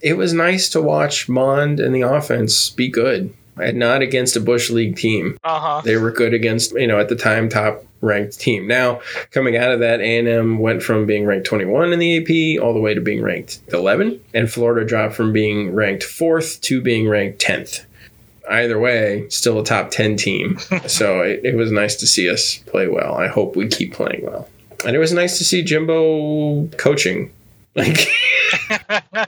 [0.00, 3.34] It was nice to watch Mond and the offense be good.
[3.60, 5.38] And not against a Bush League team.
[5.44, 5.80] Uh huh.
[5.84, 8.66] They were good against, you know, at the time top ranked team.
[8.66, 12.74] Now, coming out of that, A&M went from being ranked 21 in the AP all
[12.74, 17.08] the way to being ranked 11, and Florida dropped from being ranked 4th to being
[17.08, 17.84] ranked 10th.
[18.50, 20.58] Either way, still a top 10 team.
[20.86, 23.14] so it, it was nice to see us play well.
[23.14, 24.48] I hope we keep playing well.
[24.86, 27.32] And it was nice to see Jimbo coaching.
[27.74, 28.08] Like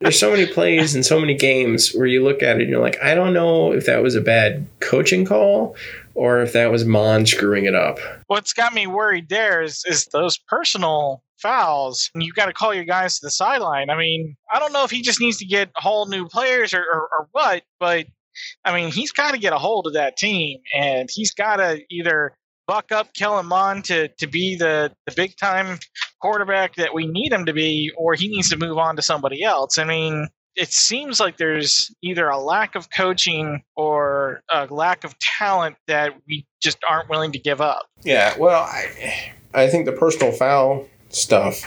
[0.00, 2.82] there's so many plays and so many games where you look at it and you're
[2.82, 5.76] like, I don't know if that was a bad coaching call
[6.14, 7.98] or if that was Mond screwing it up.
[8.26, 12.10] What's got me worried there is is those personal fouls.
[12.14, 13.90] You got to call your guys to the sideline.
[13.90, 16.80] I mean, I don't know if he just needs to get whole new players or,
[16.82, 18.06] or, or what, but
[18.64, 21.80] I mean, he's got to get a hold of that team, and he's got to
[21.90, 25.78] either buck up Kellen Mond to to be the the big time
[26.20, 29.42] quarterback that we need him to be, or he needs to move on to somebody
[29.42, 29.78] else.
[29.78, 30.28] I mean.
[30.60, 36.14] It seems like there's either a lack of coaching or a lack of talent that
[36.26, 37.86] we just aren't willing to give up.
[38.02, 41.62] Yeah, well, I, I think the personal foul stuff,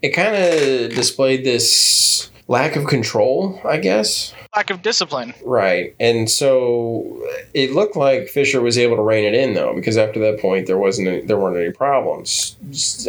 [0.00, 4.34] it kind of displayed this lack of control, I guess.
[4.56, 5.32] Lack of discipline.
[5.44, 5.94] Right.
[6.00, 7.22] And so
[7.54, 10.66] it looked like Fisher was able to rein it in though, because after that point
[10.66, 12.56] there wasn't any, there weren't any problems.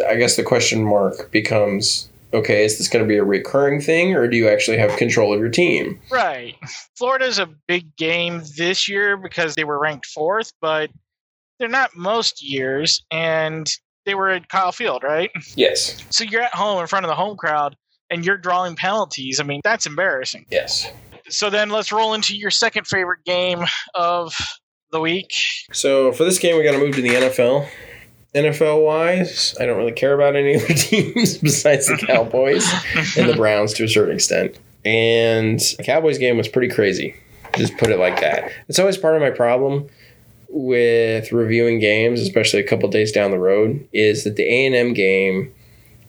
[0.08, 4.14] I guess the question mark becomes okay, is this going to be a recurring thing
[4.14, 6.00] or do you actually have control of your team?
[6.10, 6.54] Right.
[6.96, 10.88] Florida's a big game this year because they were ranked fourth, but
[11.58, 13.70] they're not most years, and
[14.06, 15.30] they were at Kyle Field, right?
[15.56, 16.02] Yes.
[16.08, 17.76] So you're at home in front of the home crowd
[18.12, 19.40] and you're drawing penalties.
[19.40, 20.46] I mean, that's embarrassing.
[20.50, 20.92] Yes.
[21.28, 24.36] So then let's roll into your second favorite game of
[24.90, 25.32] the week.
[25.72, 27.66] So for this game, we got to move to the NFL.
[28.34, 32.70] NFL wise, I don't really care about any other teams besides the Cowboys
[33.16, 34.58] and the Browns to a certain extent.
[34.84, 37.14] And the Cowboys game was pretty crazy.
[37.56, 38.50] Just put it like that.
[38.68, 39.88] It's always part of my problem
[40.48, 44.74] with reviewing games, especially a couple days down the road, is that the A and
[44.74, 45.52] M game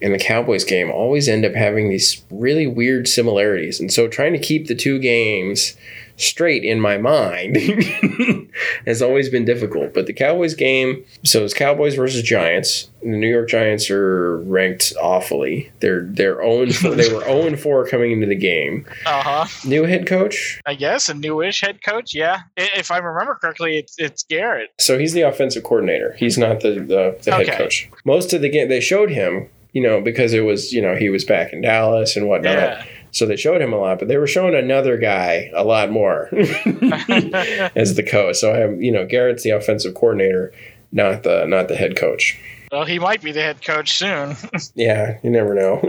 [0.04, 3.80] and the Cowboys game always end up having these really weird similarities.
[3.80, 5.76] And so trying to keep the two games
[6.16, 7.58] straight in my mind
[8.86, 9.94] has always been difficult.
[9.96, 12.89] But the Cowboys game, so it's Cowboys versus Giants.
[13.02, 15.72] The New York Giants are ranked awfully.
[15.80, 18.86] They're they're 0 they were 0 4 coming into the game.
[19.06, 19.68] Uh huh.
[19.68, 20.62] New head coach.
[20.66, 22.13] I guess a newish head coach.
[22.13, 24.70] Yeah, if I remember correctly, it's it's Garrett.
[24.80, 26.13] So he's the offensive coordinator.
[26.18, 27.58] He's not the the, the head Okay.
[27.58, 27.89] coach.
[28.06, 31.10] Most of the game they showed him, you know, because it was you know he
[31.10, 32.54] was back in Dallas and whatnot.
[32.54, 32.86] Yeah.
[33.12, 36.30] So they showed him a lot, but they were showing another guy a lot more
[36.34, 38.38] as the coach.
[38.38, 40.54] So I have you know Garrett's the offensive coordinator,
[40.92, 42.40] not the not the head coach.
[42.72, 44.36] well, he might be the head coach soon.
[44.76, 45.80] Yeah, you never know.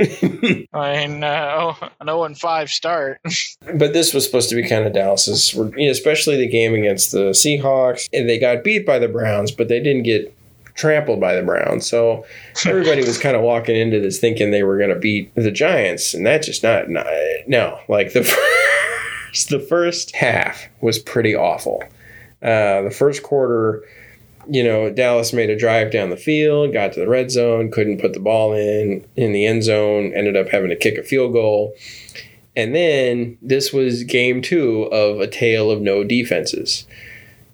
[0.75, 3.19] I mean, uh, oh, an 0 and 5 start.
[3.75, 8.11] but this was supposed to be kind of Dallas's, especially the game against the Seahawks.
[8.13, 10.37] And they got beat by the Browns, but they didn't get
[10.75, 11.87] trampled by the Browns.
[11.89, 12.25] So
[12.67, 16.15] everybody was kind of walking into this thinking they were going to beat the Giants,
[16.15, 17.07] and that just not, not
[17.47, 17.79] no.
[17.89, 18.25] Like the
[19.33, 21.83] first, the first half was pretty awful.
[22.43, 23.83] Uh, the first quarter,
[24.49, 28.01] you know, Dallas made a drive down the field, got to the red zone, couldn't
[28.01, 31.33] put the ball in in the end zone, ended up having to kick a field
[31.33, 31.75] goal.
[32.57, 36.87] And then this was game two of a tale of no defenses.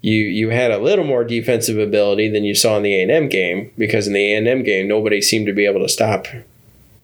[0.03, 3.11] You you had a little more defensive ability than you saw in the A and
[3.11, 5.89] M game because in the A and M game nobody seemed to be able to
[5.89, 6.27] stop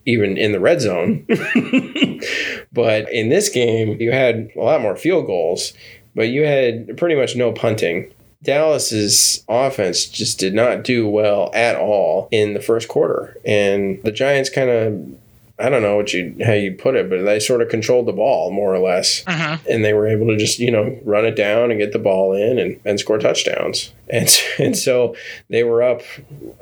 [0.05, 1.25] even in the red zone.
[2.71, 5.73] but in this game, you had a lot more field goals,
[6.15, 8.11] but you had pretty much no punting.
[8.41, 13.37] Dallas's offense just did not do well at all in the first quarter.
[13.45, 15.17] And the Giants kind of
[15.59, 18.11] I don't know what you how you put it, but they sort of controlled the
[18.13, 19.59] ball more or less, Mhm.
[19.67, 22.33] and they were able to just you know run it down and get the ball
[22.33, 24.29] in and, and score touchdowns, and
[24.59, 25.15] and so
[25.49, 26.01] they were up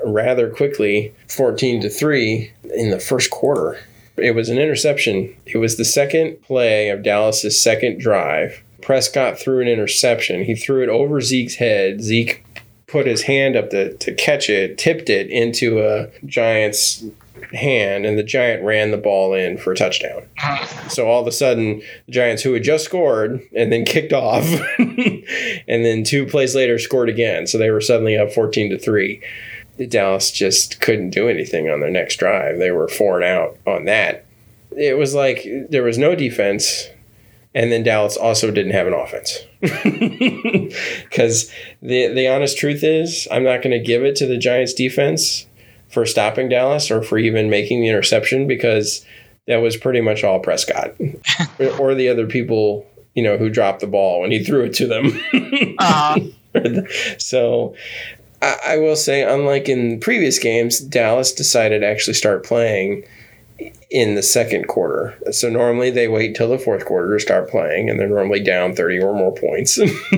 [0.06, 3.80] rather quickly, fourteen to three in the first quarter.
[4.18, 5.36] It was an interception.
[5.46, 8.64] It was the second play of Dallas's second drive.
[8.82, 10.46] Prescott threw an interception.
[10.46, 12.02] He threw it over Zeke's head.
[12.02, 12.44] Zeke
[12.88, 17.04] put his hand up to, to catch it, tipped it into a Giants
[17.54, 20.28] hand, and the Giant ran the ball in for a touchdown.
[20.90, 24.46] So all of a sudden, the Giants, who had just scored and then kicked off,
[24.78, 29.22] and then two plays later scored again, so they were suddenly up fourteen to three.
[29.90, 32.60] Dallas just couldn't do anything on their next drive.
[32.60, 34.26] They were four and out on that.
[34.72, 36.88] It was like there was no defense,
[37.54, 39.40] and then Dallas also didn't have an offense.
[41.04, 44.74] Because the the honest truth is, I'm not going to give it to the Giants
[44.74, 45.48] defense
[45.96, 49.06] for stopping Dallas or for even making the interception because
[49.48, 50.94] that was pretty much all Prescott
[51.80, 54.88] or, the other people you know who dropped the ball when he threw it to
[54.88, 55.76] them.
[55.80, 56.20] Uh,
[57.18, 57.74] so
[58.42, 63.06] I, I will say, unlike in previous games, Dallas decided to actually start playing
[63.90, 65.18] in the second quarter.
[65.32, 68.76] So normally they wait till the fourth quarter to start playing, and they're normally down
[68.76, 69.76] 30 or more points.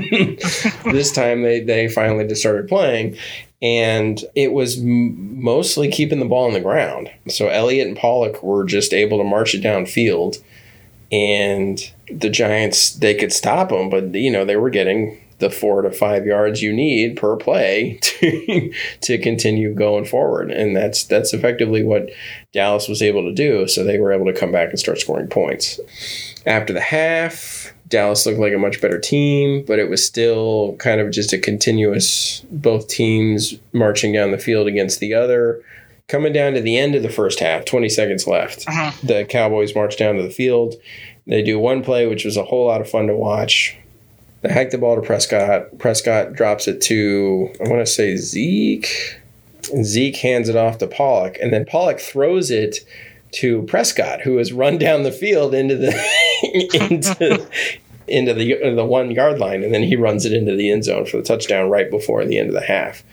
[0.86, 3.16] this time they, they finally just started playing,
[3.62, 7.10] and it was m- mostly keeping the ball on the ground.
[7.28, 10.42] So Elliott and Pollard were just able to march it downfield,
[11.12, 11.80] and
[12.12, 15.92] the Giants, they could stop them, but, you know, they were getting the four to
[15.92, 21.84] five yards you need per play to to continue going forward, and that's that's effectively
[21.84, 22.10] what
[22.54, 23.68] Dallas was able to do.
[23.68, 25.80] So they were able to come back and start scoring points.
[26.46, 27.57] After the half,
[27.88, 31.38] Dallas looked like a much better team, but it was still kind of just a
[31.38, 35.62] continuous both teams marching down the field against the other.
[36.08, 39.08] Coming down to the end of the first half, 20 seconds left, Mhm.
[39.08, 40.76] the Cowboys march down to the field.
[41.26, 43.76] They do one play, which was a whole lot of fun to watch.
[44.42, 45.78] They hike the ball to Prescott.
[45.80, 49.18] Prescott drops it to, I want to say Zeke.
[49.84, 52.80] Zeke hands it off to Pollard, and then Pollard throws it
[53.40, 55.94] to Prescott, who has run down the field into the
[56.74, 57.48] into
[58.08, 61.06] into the the one yard line, and then he runs it into the end zone
[61.06, 63.04] for the touchdown right before the end of the half.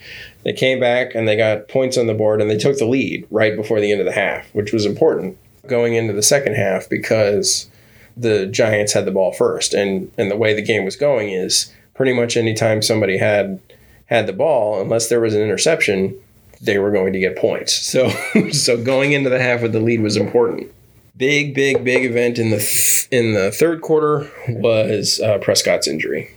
[0.45, 3.27] They came back and they got points on the board, and they took the lead
[3.31, 6.89] right before the end of the half, which was important going into the second half
[6.89, 7.70] because
[8.16, 11.72] the Giants had the ball first, and and the way the game was going is
[11.95, 13.61] pretty much anytime somebody had
[14.07, 16.16] had the ball, unless there was an interception,
[16.65, 17.75] they were going to get points.
[17.75, 18.09] So
[18.53, 20.73] so going into the half with the lead was important.
[21.17, 26.31] Big big big event in the th- in the third quarter was uh, Prescott's injury.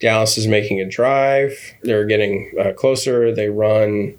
[0.00, 1.56] Dallas is making a drive.
[1.82, 3.34] They're getting uh, closer.
[3.34, 4.18] They run.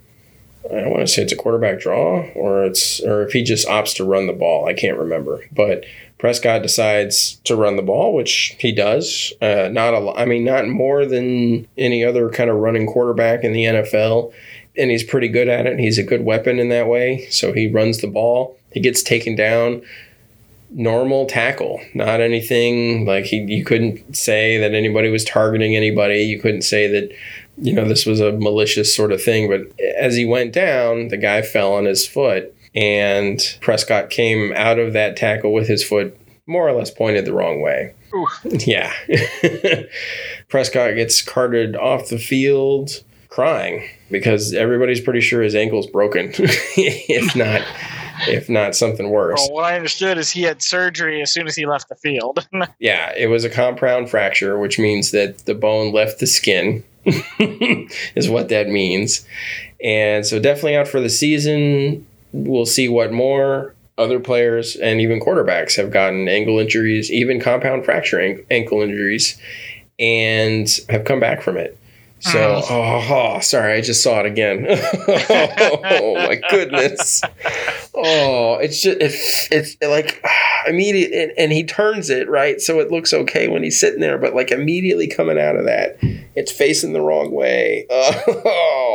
[0.72, 3.96] I want to say it's a quarterback draw, or it's or if he just opts
[3.98, 4.68] to run the ball.
[4.68, 5.86] I can't remember, but
[6.18, 9.34] Prescott decides to run the ball, which he does.
[9.42, 10.14] Uh, not a.
[10.18, 14.34] I mean, not more than any other kind of running quarterback in the NFL,
[14.78, 15.80] and he's pretty good at it.
[15.80, 17.28] He's a good weapon in that way.
[17.30, 18.58] So he runs the ball.
[18.72, 19.82] He gets taken down.
[20.72, 23.38] Normal tackle, not anything like he.
[23.38, 26.24] You couldn't say that anybody was targeting anybody.
[26.24, 27.16] You couldn't say that
[27.58, 29.50] you know this was a malicious sort of thing.
[29.50, 34.80] But as he went down, the guy fell on his foot and Prescott came out
[34.80, 37.94] of that tackle with his foot more or less pointed the wrong way.
[38.14, 38.68] Oof.
[38.68, 38.94] Yeah.
[40.50, 43.04] Prescott gets carted off the field
[43.36, 47.62] crying because everybody's pretty sure his ankle's broken, if not
[48.30, 49.42] if not something worse.
[49.42, 52.48] well, what I understood is he had surgery as soon as he left the field.
[52.80, 58.30] Yeah, it was a compound fracture, which means that the bone left the skin, is
[58.30, 59.26] what that means.
[59.84, 62.06] And so, definitely out for the season.
[62.32, 67.84] We'll see what more other players and even quarterbacks have gotten ankle injuries, even compound
[67.84, 68.20] fracture
[68.50, 69.38] ankle injuries,
[70.00, 71.78] and have come back from it.
[72.20, 73.08] So, oh,
[73.38, 74.66] oh, sorry, I just saw it again.
[74.70, 77.22] oh my goodness.
[77.94, 80.24] Oh, it's just it's it's like
[80.68, 84.18] immediate, and, and he turns it right, so it looks okay when he's sitting there.
[84.18, 85.98] But like immediately coming out of that,
[86.36, 87.86] it's facing the wrong way.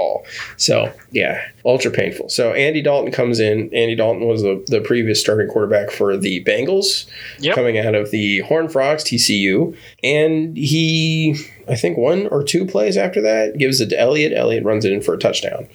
[0.03, 0.25] Oh,
[0.57, 2.29] so yeah, ultra painful.
[2.31, 3.73] So Andy Dalton comes in.
[3.73, 7.07] Andy Dalton was the, the previous starting quarterback for the Bengals,
[7.39, 7.55] Yep.
[7.55, 11.37] coming out of the Horned Frogs TCU, and he
[11.71, 14.33] I think one or two plays after that gives it to Elliott.
[14.35, 15.69] Elliott runs it in for a touchdown.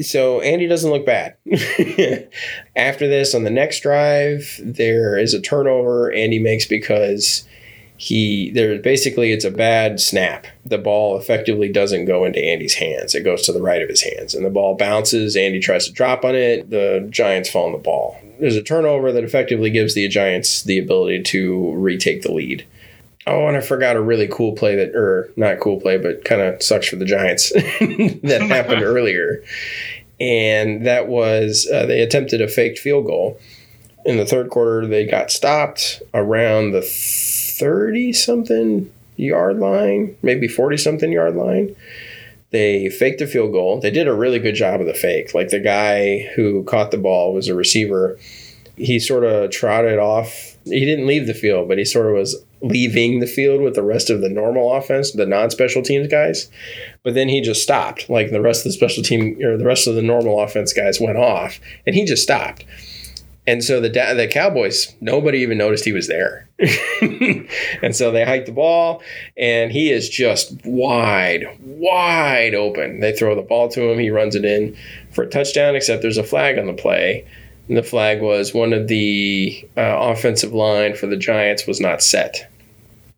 [0.00, 1.36] so Andy doesn't look bad.
[2.76, 7.46] After this, on the next drive, there is a turnover Andy makes because
[7.98, 10.46] he there basically it's a bad snap.
[10.64, 13.14] The ball effectively doesn't go into Andy's hands.
[13.14, 15.36] It goes to the right of his hands, and the ball bounces.
[15.36, 16.70] Andy tries to drop on it.
[16.70, 18.16] The Giants fall on the ball.
[18.38, 22.64] There's a turnover that effectively gives the Giants the ability to retake the lead.
[23.28, 26.40] Oh, and I forgot a really cool play that, or not cool play, but kind
[26.40, 29.44] of sucks for the Giants that happened earlier.
[30.18, 33.38] And that was uh, they attempted a faked field goal.
[34.06, 40.78] In the third quarter, they got stopped around the 30 something yard line, maybe 40
[40.78, 41.76] something yard line.
[42.50, 43.78] They faked a field goal.
[43.78, 45.34] They did a really good job of the fake.
[45.34, 48.18] Like the guy who caught the ball was a receiver.
[48.76, 50.56] He sort of trotted off.
[50.70, 53.82] He didn't leave the field, but he sort of was leaving the field with the
[53.82, 56.50] rest of the normal offense, the non-special teams guys.
[57.04, 58.08] But then he just stopped.
[58.10, 61.00] Like the rest of the special team or the rest of the normal offense guys
[61.00, 62.64] went off, and he just stopped.
[63.48, 66.46] And so the the Cowboys, nobody even noticed he was there.
[67.00, 69.00] and so they hike the ball,
[69.38, 73.00] and he is just wide, wide open.
[73.00, 73.98] They throw the ball to him.
[73.98, 74.76] He runs it in
[75.12, 77.26] for a touchdown, except there's a flag on the play.
[77.68, 82.02] And the flag was one of the uh, offensive line for the Giants was not
[82.02, 82.50] set.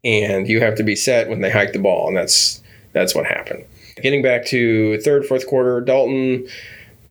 [0.04, 3.26] And you have to be set when they hike the ball, and that's that's what
[3.26, 3.64] happened.
[4.02, 6.46] Getting back to third, fourth quarter, Dalton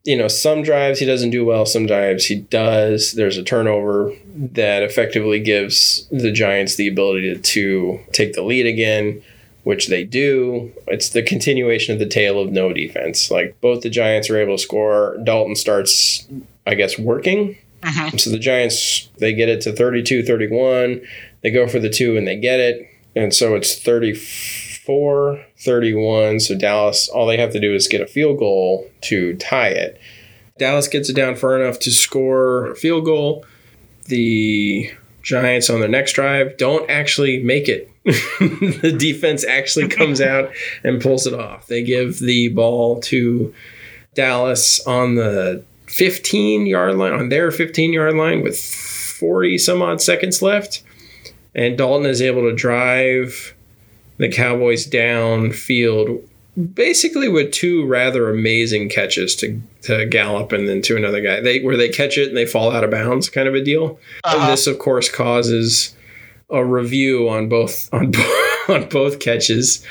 [0.05, 3.13] you know, some drives he doesn't do well, some drives he does.
[3.13, 8.65] There's a turnover that effectively gives the Giants the ability to, to take the lead
[8.65, 9.21] again,
[9.63, 10.71] which they do.
[10.87, 13.29] It's the continuation of the tale of no defense.
[13.29, 15.17] Like both the Giants are able to score.
[15.23, 16.27] Dalton starts,
[16.65, 17.57] I guess, working.
[17.81, 18.17] Uh-huh.
[18.17, 21.01] So the Giants, they get it to 32 31.
[21.41, 22.87] They go for the two and they get it.
[23.15, 24.13] And so it's 30
[24.89, 26.39] 34 31.
[26.39, 30.01] So Dallas, all they have to do is get a field goal to tie it.
[30.57, 33.45] Dallas gets it down far enough to score a field goal.
[34.05, 34.91] The
[35.21, 37.91] Giants on their next drive don't actually make it.
[38.03, 40.49] the defense actually comes out
[40.83, 41.67] and pulls it off.
[41.67, 43.53] They give the ball to
[44.15, 50.01] Dallas on the 15 yard line, on their 15 yard line with 40 some odd
[50.01, 50.83] seconds left.
[51.55, 53.55] And Dalton is able to drive
[54.17, 56.23] the Cowboys down field
[56.73, 61.39] basically with two rather amazing catches to to Gallup and then to another guy.
[61.39, 63.99] They where they catch it and they fall out of bounds, kind of a deal.
[64.23, 64.37] Uh-huh.
[64.37, 65.95] And this, of course, causes
[66.49, 68.13] a review on both on
[68.69, 69.85] on both catches,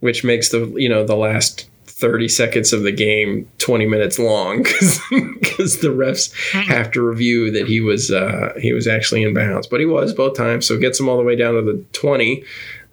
[0.00, 4.62] which makes the you know the last 30 seconds of the game 20 minutes long
[4.62, 6.32] because the refs
[6.66, 9.66] have to review that he was uh, he was actually in bounds.
[9.66, 12.44] But he was both times so gets him all the way down to the 20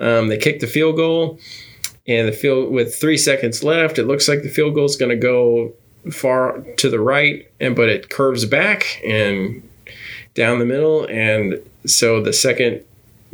[0.01, 1.39] um, they kick the field goal,
[2.07, 5.11] and the field with three seconds left, it looks like the field goal is going
[5.11, 5.73] to go
[6.11, 9.67] far to the right, and but it curves back and
[10.33, 12.83] down the middle, and so the second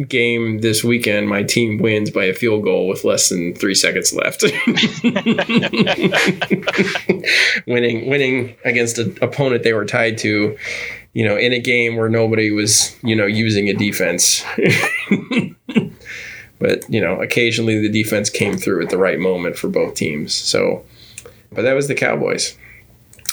[0.05, 4.13] game this weekend, my team wins by a field goal with less than three seconds
[4.13, 4.43] left.
[7.67, 10.57] winning, winning against an opponent they were tied to,
[11.13, 14.43] you know, in a game where nobody was, you know, using a defense.
[16.59, 20.33] But you know, occasionally the defense came through at the right moment for both teams.
[20.33, 20.85] So,
[21.51, 22.57] but that was the Cowboys.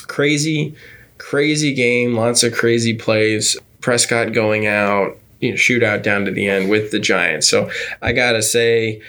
[0.06, 0.74] Crazy,
[1.18, 2.14] crazy game.
[2.14, 3.56] Lots of crazy plays.
[3.80, 7.46] Prescott going out, you know, shootout down to the end with the Giants.
[7.46, 7.70] So
[8.00, 9.02] I gotta say,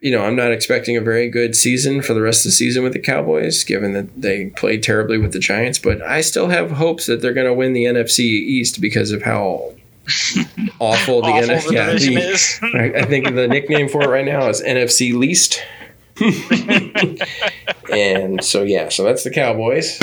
[0.00, 2.82] you know, I'm not expecting a very good season for the rest of the season
[2.82, 5.78] with the Cowboys, given that they played terribly with the Giants.
[5.78, 9.22] But I still have hopes that they're going to win the NFC East because of
[9.22, 9.74] how
[10.80, 12.58] awful the, awful the yeah, the, is.
[12.62, 15.62] I, I think the nickname for it right now is NFC least.
[17.92, 20.00] and so yeah, so that's the Cowboys.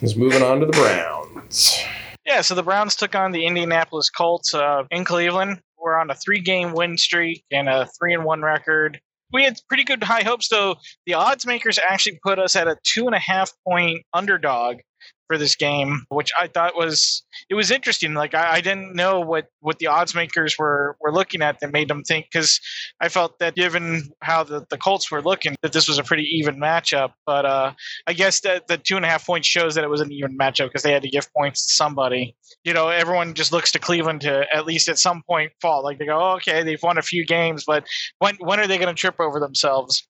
[0.00, 1.78] Let's moving on to the Browns.
[2.26, 5.60] Yeah, so the Browns took on the Indianapolis Colts uh, in Cleveland.
[5.78, 9.00] We're on a three-game win streak and a three and one record.
[9.32, 10.76] We had pretty good high hopes, though.
[11.06, 14.78] The odds makers actually put us at a two and a half point underdog
[15.26, 18.14] for this game, which I thought was it was interesting.
[18.14, 21.72] Like I, I, didn't know what what the odds makers were were looking at that
[21.72, 22.60] made them think because
[23.00, 26.24] I felt that given how the, the Colts were looking that this was a pretty
[26.24, 27.12] even matchup.
[27.26, 27.72] But uh,
[28.06, 30.36] I guess that the two and a half points shows that it was an even
[30.38, 32.36] matchup because they had to give points to somebody.
[32.64, 35.82] You know, everyone just looks to Cleveland to at least at some point fall.
[35.82, 37.86] Like they go, oh, okay, they've won a few games, but
[38.18, 40.06] when when are they going to trip over themselves?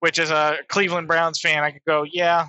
[0.00, 2.46] Which as a Cleveland Browns fan, I could go, yeah,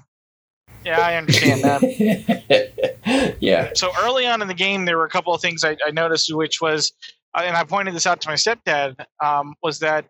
[0.83, 3.37] yeah, I understand that.
[3.39, 3.71] yeah.
[3.75, 6.33] So early on in the game, there were a couple of things I, I noticed,
[6.33, 6.91] which was,
[7.33, 10.07] uh, and I pointed this out to my stepdad, um, was that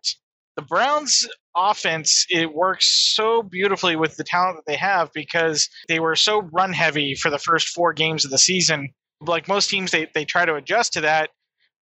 [0.56, 6.00] the Browns offense it works so beautifully with the talent that they have because they
[6.00, 8.90] were so run heavy for the first four games of the season.
[9.20, 11.30] Like most teams, they, they try to adjust to that.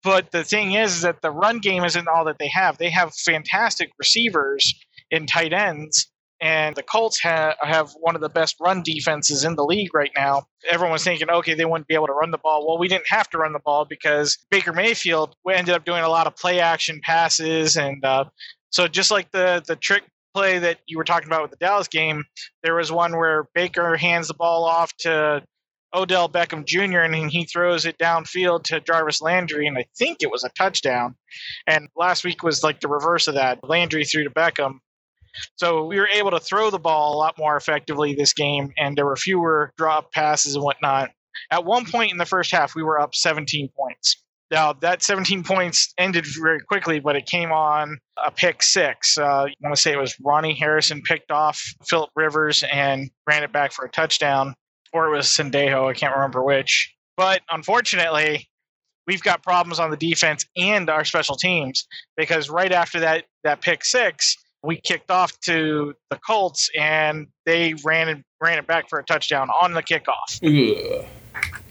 [0.03, 2.79] But the thing is, is that the run game isn't all that they have.
[2.79, 4.75] They have fantastic receivers
[5.11, 6.11] in tight ends,
[6.43, 10.11] and the Colts ha- have one of the best run defenses in the league right
[10.17, 10.43] now.
[10.69, 12.67] Everyone was thinking, okay, they wouldn't be able to run the ball.
[12.67, 16.09] Well, we didn't have to run the ball because Baker Mayfield ended up doing a
[16.09, 18.25] lot of play action passes, and uh,
[18.71, 20.03] so just like the the trick
[20.35, 22.25] play that you were talking about with the Dallas game,
[22.63, 25.43] there was one where Baker hands the ball off to
[25.95, 27.01] Odell Beckham Jr.
[27.01, 31.15] and he throws it downfield to Jarvis Landry, and I think it was a touchdown.
[31.67, 33.61] And last week was like the reverse of that.
[33.63, 34.79] Landry threw to Beckham.
[35.57, 38.97] So we were able to throw the ball a lot more effectively this game, and
[38.97, 41.11] there were fewer drop passes and whatnot.
[41.51, 44.23] At one point in the first half, we were up 17 points.
[44.51, 49.17] Now that 17 points ended very quickly, but it came on a pick six.
[49.17, 53.45] Uh, I want to say it was Ronnie Harrison picked off Philip Rivers and ran
[53.45, 54.55] it back for a touchdown,
[54.93, 55.89] or it was Sendejo.
[55.89, 56.95] I can't remember which.
[57.17, 58.47] But unfortunately,
[59.07, 63.63] we've got problems on the defense and our special teams because right after that that
[63.63, 68.89] pick six, we kicked off to the Colts and they ran it ran it back
[68.89, 70.41] for a touchdown on the kickoff.
[70.43, 71.07] Ugh.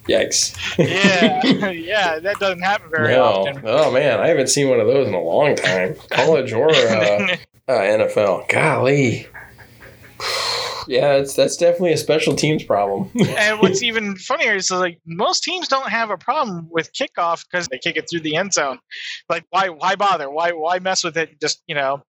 [0.07, 0.55] Yikes.
[0.77, 3.23] yeah, yeah, that doesn't happen very no.
[3.23, 3.61] often.
[3.63, 5.95] Oh man, I haven't seen one of those in a long time.
[6.09, 6.73] College or uh,
[7.67, 8.49] uh, NFL.
[8.49, 9.27] Golly.
[10.87, 13.09] Yeah, it's that's definitely a special teams problem.
[13.37, 17.67] and what's even funnier is like most teams don't have a problem with kickoff because
[17.67, 18.79] they kick it through the end zone.
[19.29, 20.29] Like why why bother?
[20.29, 21.39] Why why mess with it?
[21.39, 22.03] Just you know.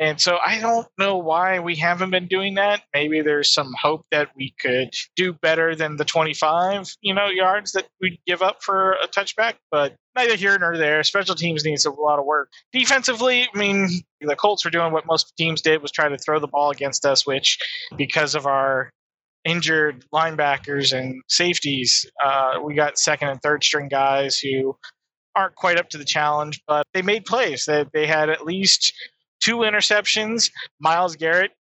[0.00, 2.82] And so I don't know why we haven't been doing that.
[2.94, 7.72] Maybe there's some hope that we could do better than the 25, you know, yards
[7.72, 9.56] that we give up for a touchback.
[9.70, 11.02] But neither here nor there.
[11.04, 12.48] Special teams needs a lot of work.
[12.72, 13.90] Defensively, I mean,
[14.22, 17.04] the Colts were doing what most teams did was try to throw the ball against
[17.04, 17.58] us, which
[17.98, 18.90] because of our
[19.44, 24.74] injured linebackers and safeties, uh, we got second and third string guys who
[25.36, 27.66] aren't quite up to the challenge, but they made plays.
[27.66, 28.94] They, they had at least
[29.40, 30.50] two interceptions.
[30.80, 31.52] Myles Garrett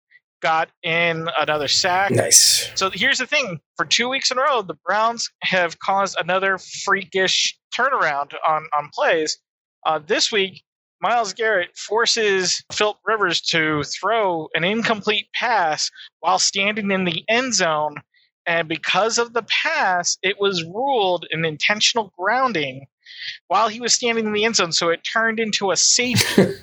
[0.41, 2.11] got in another sack.
[2.11, 2.71] nice.
[2.75, 6.59] So here's the thing: for two weeks in a row, the Browns have caused another
[6.59, 9.39] freakish turnaround on on plays.
[9.87, 10.63] Uh, this week,
[11.01, 17.55] Myles Garrett forces Philip Rivers to throw an incomplete pass while standing in the end
[17.55, 17.97] zone,
[18.47, 22.87] and because of the pass, it was ruled an intentional grounding
[23.49, 24.73] while he was standing in the end zone.
[24.73, 26.55] So it turned into a safety.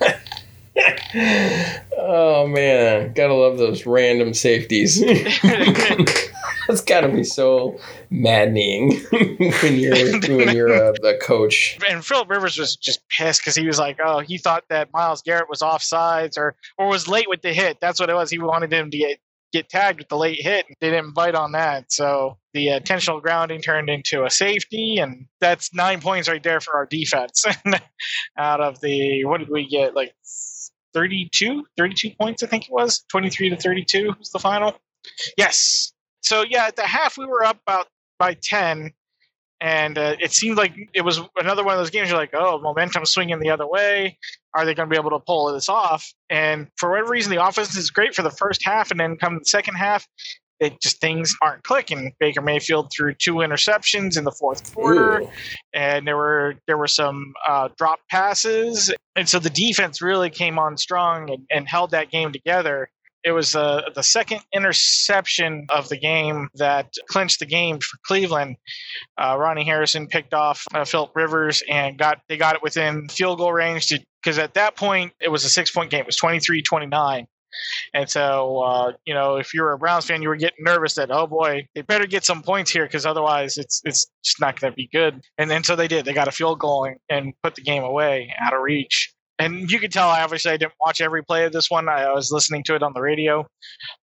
[1.16, 5.00] oh man, gotta love those random safeties.
[6.68, 7.78] That's gotta be so
[8.10, 11.78] maddening when you're when you're uh, a, a coach.
[11.88, 15.22] and Philip Rivers was just pissed because he was like, "Oh, he thought that Myles
[15.22, 17.78] Garrett was offsides or or was late with the hit.
[17.80, 18.30] That's what it was.
[18.30, 19.18] He wanted him to get
[19.52, 20.66] get tagged with the late hit.
[20.66, 25.26] And they didn't bite on that, so the intentional grounding turned into a safety, and
[25.40, 27.44] that's nine points right there for our defense.
[28.38, 29.94] Out of the what did we get?
[29.94, 30.14] Like
[30.96, 33.04] 32, 32 points, I think it was.
[33.10, 34.74] 23 to 32 was the final.
[35.36, 35.92] Yes.
[36.22, 37.86] So yeah, at the half we were up about
[38.18, 38.92] by 10
[39.60, 42.58] and uh, it seemed like it was another one of those games you're like, oh,
[42.60, 44.18] momentum swinging the other way.
[44.54, 46.10] Are they going to be able to pull this off?
[46.30, 49.38] And for whatever reason, the offense is great for the first half, and then come
[49.38, 50.06] the second half,
[50.60, 52.12] it just things aren't clicking.
[52.18, 55.28] Baker Mayfield threw two interceptions in the fourth quarter, Ooh.
[55.74, 60.58] and there were there were some uh, drop passes, and so the defense really came
[60.58, 62.88] on strong and, and held that game together.
[63.26, 68.56] It was uh, the second interception of the game that clinched the game for Cleveland.
[69.18, 73.38] Uh, Ronnie Harrison picked off uh, Philip Rivers and got they got it within field
[73.38, 73.92] goal range
[74.22, 76.00] because at that point it was a six point game.
[76.00, 77.26] It was 23-29.
[77.94, 81.10] And so, uh, you know, if you're a Browns fan, you were getting nervous that
[81.10, 84.72] oh boy, they better get some points here because otherwise it's it's just not going
[84.72, 85.20] to be good.
[85.38, 86.04] And then so they did.
[86.04, 89.12] They got a field goal and, and put the game away out of reach.
[89.38, 91.88] And you could tell, I obviously I didn't watch every play of this one.
[91.88, 93.46] I, I was listening to it on the radio.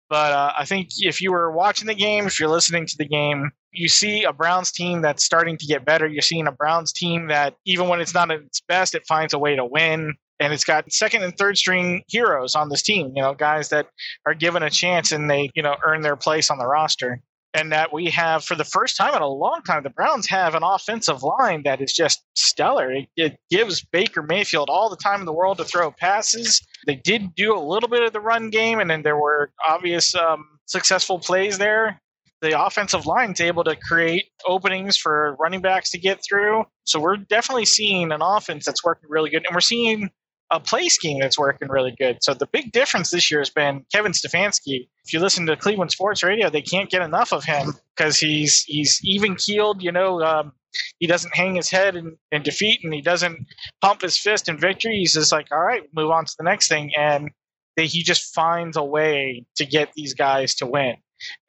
[0.09, 3.05] But uh, I think if you were watching the game, if you're listening to the
[3.05, 6.05] game, you see a Browns team that's starting to get better.
[6.05, 9.33] You're seeing a Browns team that even when it's not at its best, it finds
[9.33, 13.13] a way to win and it's got second and third string heroes on this team
[13.15, 13.87] you know guys that
[14.25, 17.21] are given a chance and they you know earn their place on the roster
[17.53, 20.55] and that we have for the first time in a long time the browns have
[20.55, 25.19] an offensive line that is just stellar it, it gives baker mayfield all the time
[25.19, 28.49] in the world to throw passes they did do a little bit of the run
[28.49, 32.01] game and then there were obvious um, successful plays there
[32.41, 36.63] the offensive line's able to create openings for running backs to get through.
[36.85, 39.45] So we're definitely seeing an offense that's working really good.
[39.45, 40.09] And we're seeing
[40.51, 42.17] a play scheme that's working really good.
[42.21, 44.89] So the big difference this year has been Kevin Stefanski.
[45.05, 48.63] If you listen to Cleveland sports radio, they can't get enough of him because he's
[48.63, 49.81] he's even keeled.
[49.81, 50.51] You know, um,
[50.99, 53.47] he doesn't hang his head in, in defeat and he doesn't
[53.81, 54.97] pump his fist in victory.
[54.97, 57.31] He's just like, all right, move on to the next thing, and
[57.77, 60.95] they, he just finds a way to get these guys to win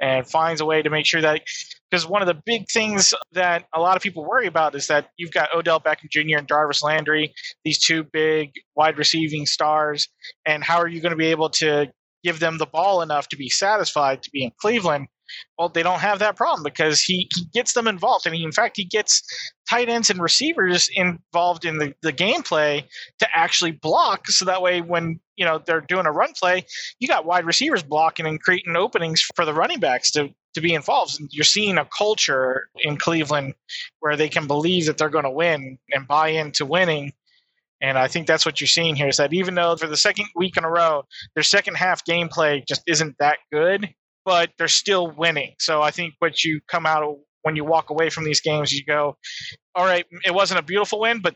[0.01, 1.43] and finds a way to make sure that
[1.93, 5.11] because one of the big things that a lot of people worry about is that
[5.19, 6.39] you've got Odell Beckham Jr.
[6.39, 7.35] and Jarvis Landry,
[7.67, 10.09] these two big wide receiving stars,
[10.47, 11.93] and how are you going to be able to
[12.25, 15.09] give them the ball enough to be satisfied to be in Cleveland?
[15.59, 18.27] Well, they don't have that problem because he, he gets them involved.
[18.27, 19.23] I mean, in fact, he gets
[19.69, 22.85] tight ends and receivers involved in the, the gameplay
[23.19, 24.29] to actually block.
[24.29, 26.65] So that way, when you know they're doing a run play,
[27.01, 30.75] you got wide receivers blocking and creating openings for the running backs to to be
[30.75, 31.19] involved.
[31.31, 33.55] You're seeing a culture in Cleveland
[34.01, 37.13] where they can believe that they're going to win and buy into winning.
[37.81, 40.27] And I think that's what you're seeing here is that even though for the second
[40.37, 43.93] week in a row, their second half gameplay just isn't that good,
[44.25, 45.55] but they're still winning.
[45.59, 48.85] So I think what you come out when you walk away from these games, you
[48.85, 49.17] go,
[49.75, 51.35] all right, it wasn't a beautiful win, but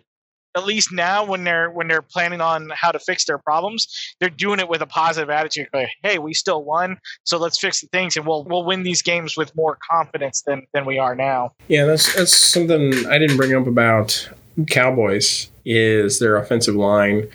[0.56, 3.86] at least now when they're when they're planning on how to fix their problems,
[4.20, 5.68] they're doing it with a positive attitude.
[5.72, 9.02] Like, hey, we still won, so let's fix the things, and we'll we'll win these
[9.02, 11.52] games with more confidence than than we are now.
[11.68, 14.28] Yeah, that's that's something I didn't bring up about
[14.70, 17.28] Cowboys is their offensive line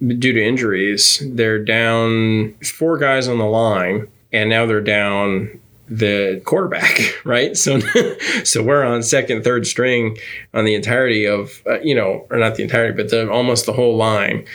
[0.00, 1.22] due to injuries.
[1.24, 5.60] They're down four guys on the line, and now they're down
[5.98, 7.56] the quarterback, right?
[7.56, 7.80] So,
[8.44, 10.16] so we're on second, third string
[10.52, 13.72] on the entirety of, uh, you know, or not the entirety, but the almost the
[13.72, 14.46] whole line.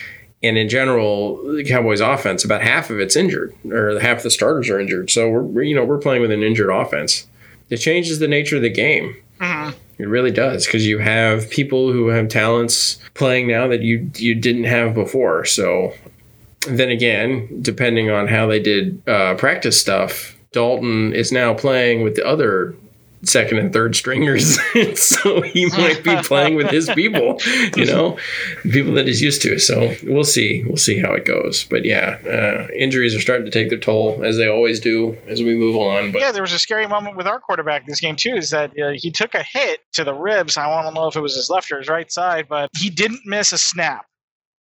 [0.41, 4.69] And in general, the Cowboys' offense, about half of it's injured, or half the starters
[4.69, 5.09] are injured.
[5.09, 7.27] So we're, you know, we're playing with an injured offense.
[7.69, 9.15] It changes the nature of the game.
[9.39, 9.77] Mm-hmm.
[9.97, 14.33] It really does because you have people who have talents playing now that you you
[14.33, 15.43] didn't have before.
[15.43, 15.93] So
[16.67, 22.15] then again, depending on how they did uh, practice stuff, Dalton is now playing with
[22.15, 22.75] the other
[23.23, 24.59] second and third stringers.
[24.99, 27.39] so he might be playing with his people,
[27.75, 28.17] you know,
[28.63, 29.59] people that he's used to.
[29.59, 30.63] So we'll see.
[30.63, 31.65] We'll see how it goes.
[31.65, 35.41] But yeah, uh, injuries are starting to take their toll as they always do as
[35.41, 36.11] we move on.
[36.11, 38.35] But yeah, there was a scary moment with our quarterback this game too.
[38.35, 40.57] Is that uh, he took a hit to the ribs.
[40.57, 42.89] I want to know if it was his left or his right side, but he
[42.89, 44.05] didn't miss a snap.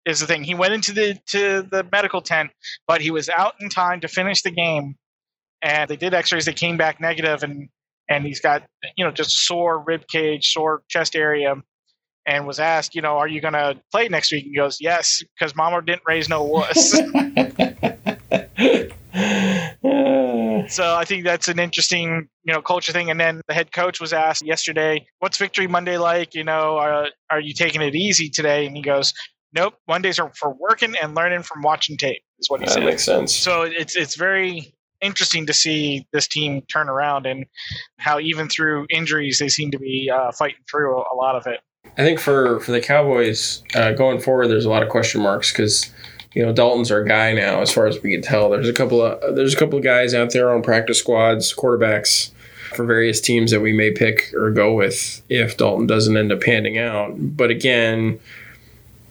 [0.04, 0.42] Is the thing.
[0.42, 2.50] He went into the to the medical tent,
[2.86, 4.96] but he was out in time to finish the game
[5.62, 7.68] and they did x-rays they came back negative and
[8.08, 8.62] and he's got
[8.96, 11.54] you know just sore rib cage sore chest area
[12.26, 14.44] and was asked you know are you going to play next week?
[14.44, 17.00] And he goes yes because mama didn't raise no wuss.
[20.68, 23.10] So i think that's an interesting you know culture thing.
[23.10, 26.34] And then the head coach was asked yesterday what's victory monday like?
[26.34, 28.66] You know are, are you taking it easy today?
[28.66, 29.14] And he goes
[29.54, 32.84] nope mondays are for working and learning from watching tape is what he that said.
[32.84, 33.34] makes sense.
[33.34, 37.46] So it's it's very interesting to see this team turn around and
[37.98, 41.60] how even through injuries they seem to be uh, fighting through a, lot of it.
[41.96, 45.50] I think for for the Cowboys uh, going forward, there's a lot of question marks
[45.50, 45.90] because
[46.34, 48.50] you know Dalton's our guy now, as far as we can tell.
[48.50, 52.30] There's a couple of there's a couple of guys out there on practice squads, quarterbacks
[52.74, 56.40] for various teams that we may pick or go with if Dalton doesn't end up
[56.40, 57.14] panning out.
[57.16, 58.20] But again,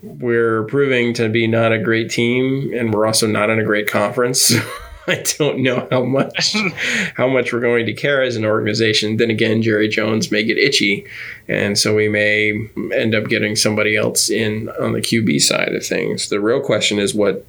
[0.03, 3.89] we're proving to be not a great team, and we're also not in a great
[3.89, 4.53] conference.
[5.09, 6.53] I don't know how much
[7.15, 9.17] how much we're going to care as an organization.
[9.17, 11.05] Then again, Jerry Jones may get itchy,
[11.47, 15.85] and so we may end up getting somebody else in on the QB side of
[15.85, 16.27] things.
[16.27, 17.45] The real question is what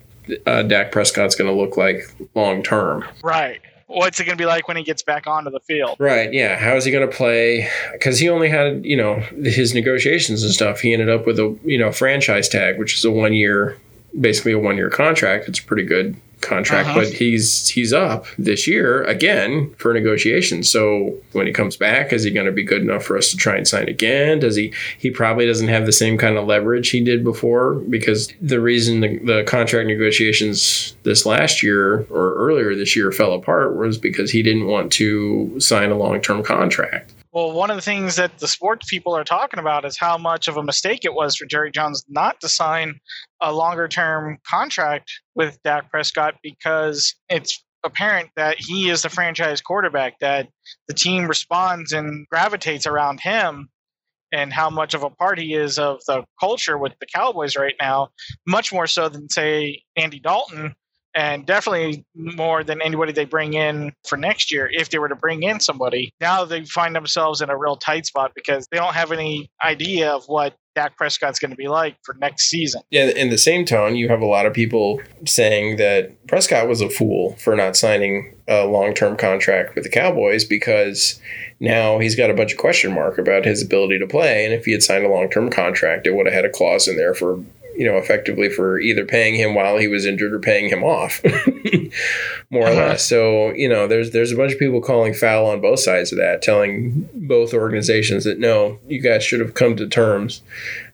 [0.47, 3.05] uh, Dak Prescott's going to look like long term.
[3.25, 3.61] Right.
[3.89, 5.97] What's it going to be like when he gets back onto the field?
[5.99, 6.33] Right.
[6.33, 6.57] Yeah.
[6.57, 7.69] How is he going to play?
[7.91, 10.81] Because he only had you know his negotiations and stuff.
[10.81, 13.77] He ended up with a you know franchise tag, which is a one year
[14.19, 15.49] basically a one year contract.
[15.49, 16.17] It's pretty good
[16.49, 17.01] contract, uh-huh.
[17.01, 20.69] but he's he's up this year again for negotiations.
[20.71, 23.37] So when he comes back, is he going to be good enough for us to
[23.37, 24.41] try and sign again?
[24.41, 24.73] Does he?
[24.99, 29.01] He probably doesn't have the same kind of leverage he did before because the reason
[29.01, 34.31] the, the contract negotiations this last year or earlier this year fell apart was because
[34.31, 37.13] he didn't want to sign a long term contract.
[37.33, 40.49] Well, one of the things that the sports people are talking about is how much
[40.49, 43.01] of a mistake it was for Jerry Jones not to sign
[43.41, 49.61] a longer term contract with Dak Prescott because it's apparent that he is the franchise
[49.61, 50.49] quarterback, that
[50.89, 53.69] the team responds and gravitates around him,
[54.33, 57.77] and how much of a part he is of the culture with the Cowboys right
[57.81, 58.09] now,
[58.47, 60.75] much more so than, say, Andy Dalton
[61.19, 65.17] and definitely more than anybody they bring in for next year if they were to
[65.17, 66.13] bring in somebody.
[66.21, 70.13] Now they find themselves in a real tight spot because they don't have any idea
[70.13, 72.83] of what Dak Prescott's going to be like for next season.
[72.91, 76.81] Yeah, in the same tone, you have a lot of people saying that Prescott was
[76.81, 81.21] a fool for not signing a long term contract with the Cowboys because
[81.59, 84.45] now he's got a bunch of question mark about his ability to play.
[84.45, 86.87] And if he had signed a long term contract, it would have had a clause
[86.87, 87.45] in there for
[87.79, 91.23] you know, effectively for either paying him while he was injured or paying him off,
[92.51, 92.73] more uh-huh.
[92.73, 93.05] or less.
[93.05, 96.19] So, you know, there's there's a bunch of people calling foul on both sides of
[96.19, 100.43] that, telling both organizations that no, you guys should have come to terms.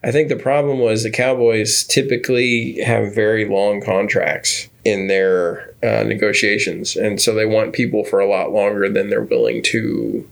[0.03, 6.03] I think the problem was the Cowboys typically have very long contracts in their uh,
[6.03, 10.29] negotiations, and so they want people for a lot longer than they're willing to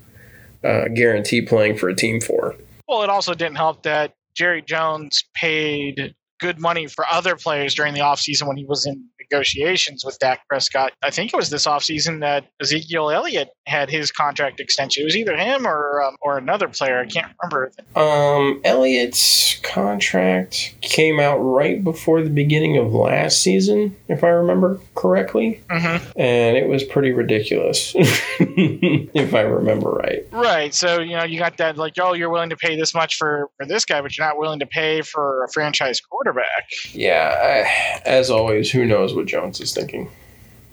[0.63, 2.55] uh, guarantee playing for a team for.
[2.87, 7.95] Well, it also didn't help that Jerry Jones paid good money for other players during
[7.95, 10.93] the offseason when he was in negotiations with Dak Prescott.
[11.03, 15.03] I think it was this offseason that Ezekiel Elliott had his contract extension.
[15.03, 17.01] It was either him or um, or another player.
[17.01, 17.73] I can't remember.
[17.95, 24.81] Um, Elliott's contract came out right before the beginning of last season, if I remember
[24.95, 26.19] correctly, mm-hmm.
[26.19, 30.27] and it was pretty ridiculous, if I remember right.
[30.33, 30.75] Right.
[30.75, 33.49] So you know, you got that like, oh, you're willing to pay this much for
[33.57, 36.69] for this guy, but you're not willing to pay for a franchise quarterback.
[36.93, 37.37] Yeah.
[37.43, 40.11] I, as always, who knows what Jones is thinking?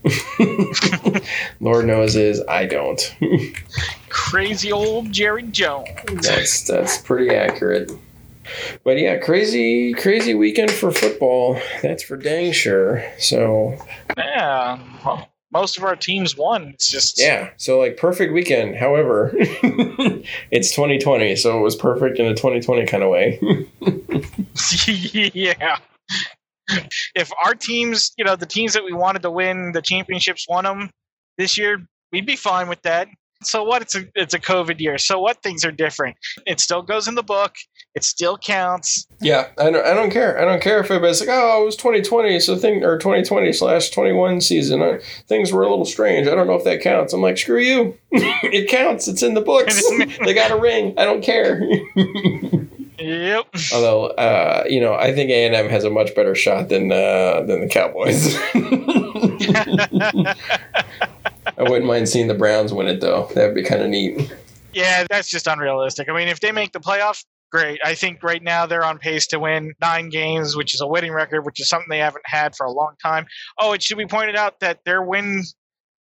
[1.60, 3.16] Lord knows is I don't.
[4.10, 5.90] crazy old Jerry Jones.
[6.22, 7.92] That's that's pretty accurate.
[8.84, 11.60] But yeah, crazy crazy weekend for football.
[11.82, 13.04] That's for dang sure.
[13.20, 13.78] So
[14.18, 14.80] yeah,
[15.52, 16.70] most of our teams won.
[16.70, 17.50] It's just yeah.
[17.58, 18.78] So like perfect weekend.
[18.78, 23.40] However, it's 2020, so it was perfect in a 2020 kind of way.
[25.34, 25.78] yeah
[27.16, 30.64] if our teams, you know, the teams that we wanted to win the championships won
[30.66, 30.90] them
[31.38, 31.80] this year,
[32.12, 33.08] we'd be fine with that.
[33.42, 33.82] So what?
[33.82, 34.98] It's a it's a COVID year.
[34.98, 35.42] So what?
[35.42, 36.18] Things are different.
[36.46, 37.56] It still goes in the book.
[37.96, 39.08] It still counts.
[39.22, 39.86] Yeah, I don't.
[39.86, 40.38] I don't care.
[40.40, 43.92] I don't care if everybody's like, "Oh, it was 2020, so thing or 2020 slash
[43.92, 44.82] 21 season.
[44.82, 46.28] I, things were a little strange.
[46.28, 47.98] I don't know if that counts." I'm like, "Screw you!
[48.12, 49.08] it counts.
[49.08, 49.82] It's in the books.
[50.26, 50.94] they got a ring.
[50.98, 51.62] I don't care."
[53.00, 53.46] Yep.
[53.74, 56.92] Although, uh, you know, I think A and M has a much better shot than
[56.92, 58.36] uh, than the Cowboys.
[61.58, 63.30] I wouldn't mind seeing the Browns win it though.
[63.36, 64.34] That'd be kind of neat.
[64.74, 66.10] Yeah, that's just unrealistic.
[66.10, 67.80] I mean, if they make the playoffs, great.
[67.84, 71.12] I think right now they're on pace to win nine games, which is a winning
[71.12, 73.26] record, which is something they haven't had for a long time.
[73.58, 75.44] Oh, it should be pointed out that their win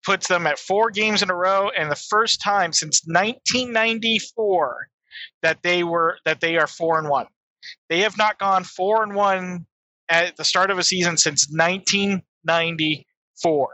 [0.04, 4.88] puts them at four games in a row and the first time since 1994
[5.42, 7.26] that they were that they are four and one.
[7.88, 9.66] They have not gone four and one
[10.08, 13.68] at the start of a season since 1994.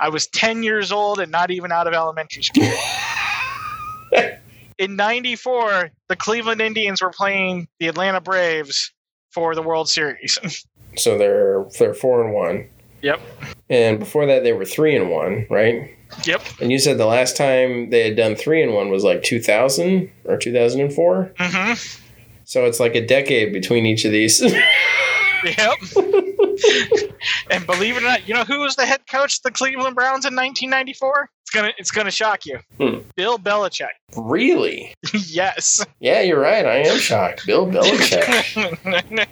[0.00, 2.70] I was 10 years old and not even out of elementary school.
[4.78, 8.92] In 94, the Cleveland Indians were playing the Atlanta Braves
[9.32, 10.38] for the World Series.
[10.96, 12.68] so they're they're 4 and 1.
[13.02, 13.20] Yep.
[13.68, 15.90] And before that they were 3 and 1, right?
[16.24, 16.42] Yep.
[16.60, 20.10] And you said the last time they had done three and one was like 2000
[20.24, 21.32] or 2004?
[21.38, 21.98] Mm-hmm.
[22.44, 24.40] So it's like a decade between each of these.
[25.44, 25.74] yep.
[27.50, 29.94] and believe it or not, you know who was the head coach of the Cleveland
[29.94, 31.30] Browns in 1994?
[31.42, 32.58] It's gonna it's gonna shock you.
[32.78, 32.98] Hmm.
[33.16, 33.88] Bill Belichick.
[34.16, 34.94] Really?
[35.14, 35.84] yes.
[36.00, 36.66] Yeah, you're right.
[36.66, 37.46] I am shocked.
[37.46, 38.54] Bill Belichick.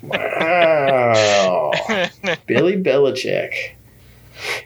[0.02, 1.72] wow.
[2.46, 3.75] Billy Belichick.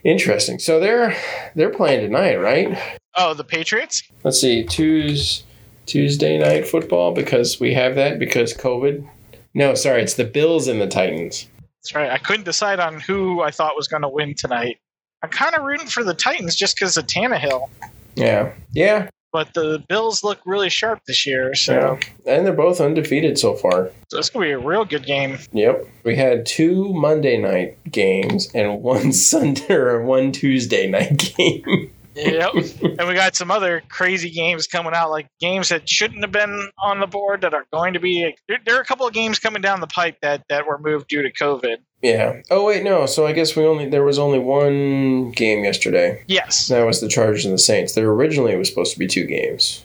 [0.05, 0.59] Interesting.
[0.59, 1.17] So they're
[1.55, 2.79] they're playing tonight, right?
[3.17, 4.03] Oh, the Patriots.
[4.25, 5.45] Let's see, Tuesday
[5.91, 9.09] Tuesday night football because we have that because COVID.
[9.55, 11.49] No, sorry, it's the Bills and the Titans.
[11.83, 12.11] That's right.
[12.11, 14.79] I couldn't decide on who I thought was going to win tonight.
[15.23, 17.69] I'm kind of rooting for the Titans just because of Tannehill.
[18.15, 19.09] Yeah, yeah.
[19.33, 22.35] But the Bills look really sharp this year, so yeah.
[22.35, 23.91] and they're both undefeated so far.
[24.09, 25.39] So it's gonna be a real good game.
[25.53, 31.91] Yep, we had two Monday night games and one Sunday or one Tuesday night game.
[32.15, 32.53] yep.
[32.83, 36.71] And we got some other crazy games coming out, like games that shouldn't have been
[36.83, 38.35] on the board that are going to be.
[38.49, 41.09] There, there, are a couple of games coming down the pipe that that were moved
[41.09, 41.77] due to COVID.
[42.03, 42.41] Yeah.
[42.51, 43.07] Oh wait, no.
[43.07, 46.23] So I guess we only there was only one game yesterday.
[46.27, 46.69] Yes.
[46.69, 47.95] That was the Chargers and the Saints.
[47.95, 49.85] There originally was supposed to be two games.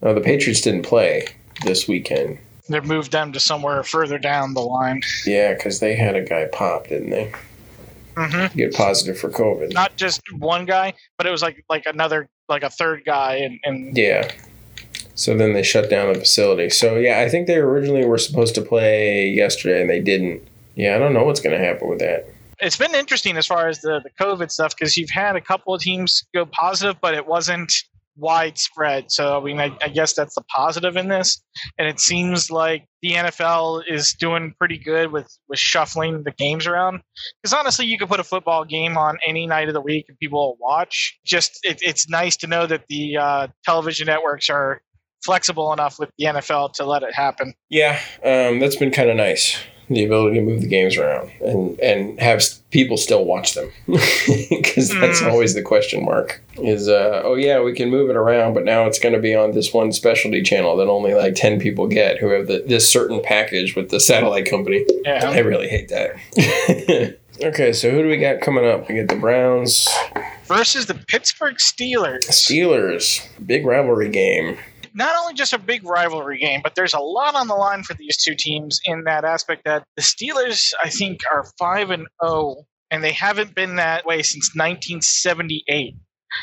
[0.00, 1.28] No, the Patriots didn't play
[1.64, 2.38] this weekend.
[2.68, 5.02] They moved them to somewhere further down the line.
[5.26, 7.32] Yeah, because they had a guy pop, didn't they?
[8.14, 8.58] Mm-hmm.
[8.58, 9.72] Get positive for COVID.
[9.72, 13.58] Not just one guy, but it was like like another like a third guy, and,
[13.64, 14.30] and yeah.
[15.14, 16.70] So then they shut down the facility.
[16.70, 20.46] So yeah, I think they originally were supposed to play yesterday, and they didn't.
[20.74, 22.26] Yeah, I don't know what's going to happen with that.
[22.60, 25.74] it's been interesting as far as the, the COVID stuff because you've had a couple
[25.74, 27.72] of teams go positive, but it wasn't
[28.16, 29.10] widespread.
[29.10, 31.42] So, I mean, I, I, guess that's the positive in this.
[31.78, 36.66] And it seems like the NFL is doing pretty good with, with shuffling the games
[36.66, 37.00] around.
[37.42, 40.18] Because honestly, you could put a football game on any night of the week and
[40.18, 41.18] people will watch.
[41.24, 44.82] Just it, it's nice to know that the uh, television networks are
[45.24, 47.54] flexible enough with the NFL to let it happen.
[47.70, 49.56] Yeah, um, that's been kind of nice
[49.88, 53.70] the ability to move the games around and and have people still watch them.
[54.62, 55.30] Because that's mm.
[55.30, 58.86] always the question mark is uh, oh yeah we can move it around but now
[58.86, 62.18] it's going to be on this one specialty channel that only like 10 people get
[62.18, 64.84] who have the, this certain package with the satellite company.
[65.04, 65.28] Yeah.
[65.28, 67.18] i really hate that.
[67.42, 68.88] Okay so who do we got coming up?
[68.88, 69.88] We get the browns
[70.44, 72.24] versus the pittsburgh steelers.
[72.28, 73.26] Steelers.
[73.44, 74.58] Big rivalry game
[74.94, 77.94] not only just a big rivalry game, but there's a lot on the line for
[77.94, 82.64] these two teams in that aspect that the Steelers, I think, are 5 and 0,
[82.90, 85.96] and they haven't been that way since 1978.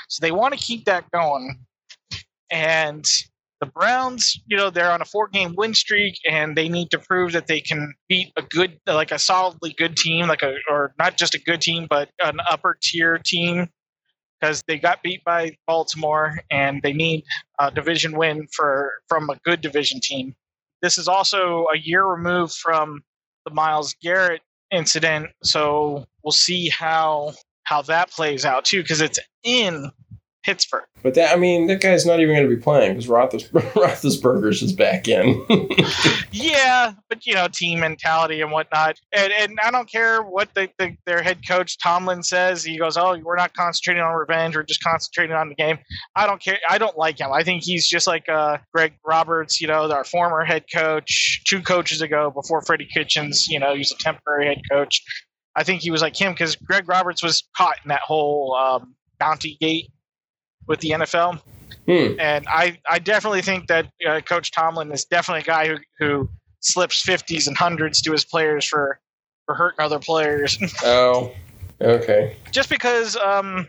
[0.07, 1.59] So they want to keep that going.
[2.51, 3.05] And
[3.59, 6.99] the Browns, you know, they're on a four game win streak and they need to
[6.99, 10.93] prove that they can beat a good, like a solidly good team, like a, or
[10.97, 13.67] not just a good team, but an upper tier team
[14.39, 17.23] because they got beat by Baltimore and they need
[17.59, 20.35] a division win for from a good division team.
[20.81, 23.03] This is also a year removed from
[23.45, 27.33] the Myles Garrett incident, so we'll see how
[27.63, 29.91] how that plays out too because it's in
[30.49, 30.85] Pittsburgh.
[31.03, 34.63] But that, I mean, that guy's not even going to be playing because Roethlis- Roethlisberger's
[34.63, 35.45] is back in.
[36.31, 38.97] yeah, but you know, team mentality and whatnot.
[39.13, 42.63] And, and I don't care what the, the, their head coach Tomlin says.
[42.63, 44.55] He goes, "Oh, we're not concentrating on revenge.
[44.55, 45.77] We're just concentrating on the game."
[46.15, 46.57] I don't care.
[46.67, 47.31] I don't like him.
[47.31, 49.61] I think he's just like uh, Greg Roberts.
[49.61, 53.47] You know, our former head coach two coaches ago before Freddie Kitchens.
[53.47, 54.99] You know, he's a temporary head coach.
[55.55, 58.95] I think he was like him because Greg Roberts was caught in that whole um,
[59.19, 59.91] bounty gate
[60.69, 61.41] with the NFL.
[61.85, 62.19] Hmm.
[62.19, 66.29] And I, I definitely think that uh, Coach Tomlin is definitely a guy who, who
[66.61, 68.99] slips 50s and hundreds to his players for,
[69.45, 70.57] for hurting other players.
[70.83, 71.33] oh,
[71.81, 72.37] okay.
[72.51, 73.67] Just because um,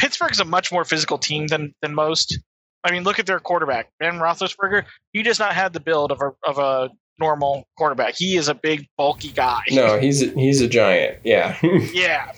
[0.00, 2.38] Pittsburgh is a much more physical team than, than most.
[2.82, 4.84] I mean, look at their quarterback, Ben Roethlisberger.
[5.12, 8.14] He does not have the build of a, of a normal quarterback.
[8.16, 9.62] He is a big, bulky guy.
[9.70, 11.18] No, he's a, he's a giant.
[11.24, 11.56] Yeah.
[11.92, 12.32] yeah.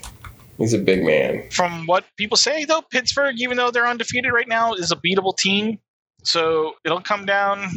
[0.59, 1.49] He's a big man.
[1.51, 5.37] From what people say, though, Pittsburgh, even though they're undefeated right now, is a beatable
[5.37, 5.79] team.
[6.25, 7.69] So it'll come down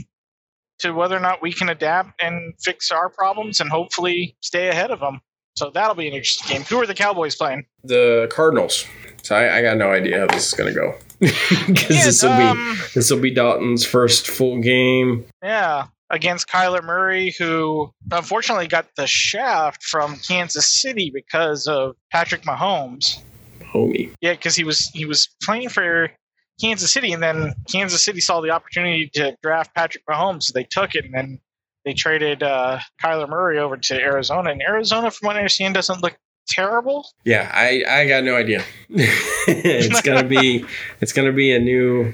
[0.80, 4.92] to whether or not we can adapt and fix our problems and hopefully stay ahead
[4.92, 5.22] of them.
[5.56, 6.66] So that'll be an interesting game.
[6.66, 7.66] Who are the Cowboys playing?
[7.84, 8.86] The Cardinals.
[9.24, 12.24] So I, I got no idea how this is going to go because yeah, this
[12.24, 15.26] will um, be this will be Dalton's first full game.
[15.44, 22.44] Yeah, against Kyler Murray, who unfortunately got the shaft from Kansas City because of Patrick
[22.44, 23.22] Mahomes.
[23.62, 24.14] Homie.
[24.22, 26.12] Yeah, because he was he was playing for
[26.60, 30.64] Kansas City, and then Kansas City saw the opportunity to draft Patrick Mahomes, so they
[30.64, 31.40] took it, and then
[31.86, 34.52] they traded uh, Kyler Murray over to Arizona.
[34.52, 37.08] And Arizona, from what I understand, doesn't look terrible.
[37.24, 38.64] Yeah, I, I got no idea.
[38.90, 40.66] it's gonna be
[41.00, 42.14] it's gonna be a new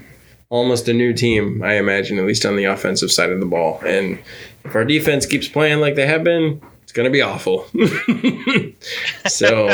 [0.56, 3.80] almost a new team, I imagine, at least on the offensive side of the ball.
[3.86, 4.20] And
[4.64, 7.66] if our defense keeps playing like they have been, it's going to be awful.
[9.28, 9.68] so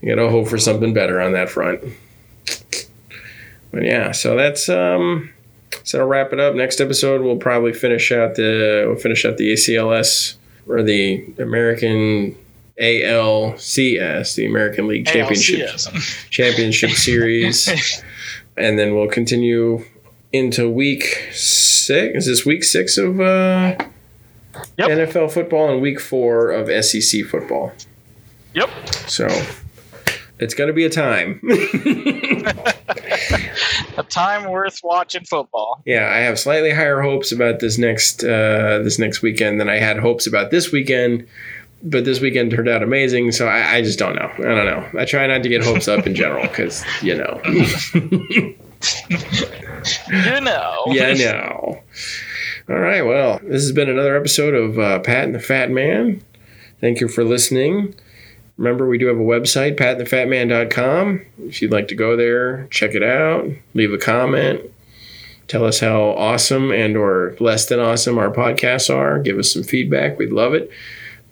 [0.00, 1.82] you got to hope for something better on that front.
[3.70, 5.30] But yeah, so that's um,
[5.84, 6.54] so I'll wrap it up.
[6.54, 10.36] Next episode, we'll probably finish out the we'll finish out the ACLS
[10.66, 12.36] or the American
[12.80, 15.76] ALCS, the American League Championship
[16.30, 18.02] Championship Series.
[18.58, 19.84] and then we'll continue
[20.32, 22.18] into week six.
[22.18, 23.76] Is this week six of uh,
[24.76, 24.88] yep.
[24.88, 27.72] NFL football and week four of SEC football?
[28.54, 28.70] Yep.
[29.06, 29.26] So
[30.38, 31.40] it's going to be a time.
[33.96, 35.82] a time worth watching football.
[35.84, 39.76] Yeah, I have slightly higher hopes about this next uh, this next weekend than I
[39.76, 41.26] had hopes about this weekend.
[41.82, 44.30] But this weekend turned out amazing, so I, I just don't know.
[44.36, 45.00] I don't know.
[45.00, 47.40] I try not to get hopes up in general because you know.
[47.44, 48.56] you
[50.40, 50.84] know.
[50.88, 51.82] Yeah, know.
[52.68, 53.02] All right.
[53.02, 56.20] Well, this has been another episode of uh, Pat and the Fat Man.
[56.80, 57.94] Thank you for listening.
[58.56, 61.24] Remember, we do have a website, patandthefatman.com.
[61.44, 64.60] If you'd like to go there, check it out, leave a comment,
[65.46, 69.20] tell us how awesome and or less than awesome our podcasts are.
[69.20, 70.18] Give us some feedback.
[70.18, 70.70] We'd love it.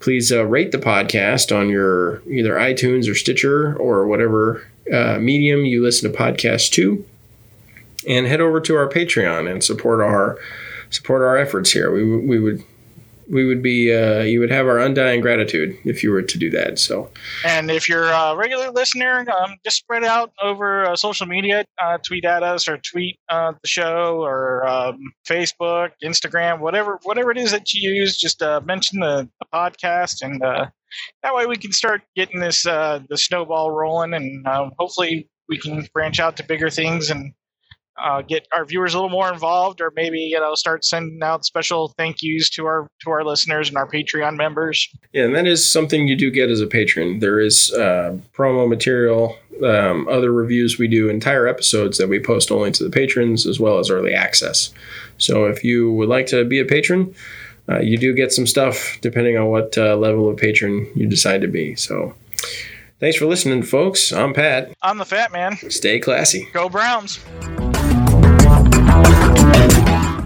[0.07, 5.64] Please uh, rate the podcast on your either iTunes or Stitcher or whatever uh, medium
[5.64, 7.04] you listen to podcasts to
[8.07, 10.38] and head over to our Patreon and support our
[10.90, 11.90] support our efforts here.
[11.90, 12.62] We we would
[13.31, 16.51] we would be uh, you would have our undying gratitude if you were to do
[16.51, 16.79] that.
[16.79, 17.11] So,
[17.45, 21.99] and if you're a regular listener, um, just spread out over uh, social media, uh,
[22.07, 27.39] tweet at us or tweet uh, the show or um, Facebook, Instagram, whatever whatever it
[27.39, 28.16] is that you use.
[28.16, 30.66] Just uh, mention the, the, podcast, and uh,
[31.22, 34.47] that way we can start getting this the snowball rolling, and
[34.79, 37.33] hopefully we can branch out to bigger things and
[38.03, 41.44] uh, get our viewers a little more involved, or maybe you know start sending out
[41.44, 44.88] special thank yous to our to our listeners and our Patreon members.
[45.12, 47.20] Yeah, and that is something you do get as a patron.
[47.20, 52.51] There is uh, promo material, um, other reviews we do, entire episodes that we post
[52.51, 54.72] only to the patrons, as well as early access.
[55.18, 57.14] So if you would like to be a patron.
[57.68, 61.40] Uh, you do get some stuff depending on what uh, level of patron you decide
[61.40, 61.74] to be.
[61.74, 62.14] So,
[63.01, 64.12] thanks for listening, folks.
[64.12, 64.72] I'm Pat.
[64.82, 65.57] I'm the Fat Man.
[65.68, 66.49] Stay classy.
[66.53, 67.18] Go Browns.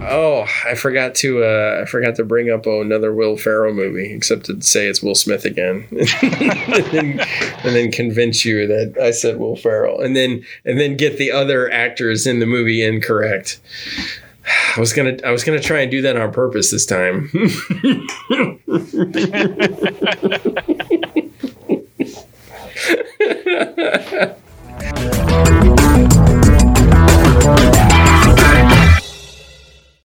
[0.03, 4.45] Oh, I forgot to uh, I forgot to bring up another Will Ferrell movie, except
[4.45, 9.37] to say it's Will Smith again, and, then, and, then, convince you that I said
[9.37, 13.59] Will Ferrell, and then and then get the other actors in the movie incorrect.
[14.75, 17.29] I was gonna I was gonna try and do that on purpose this time.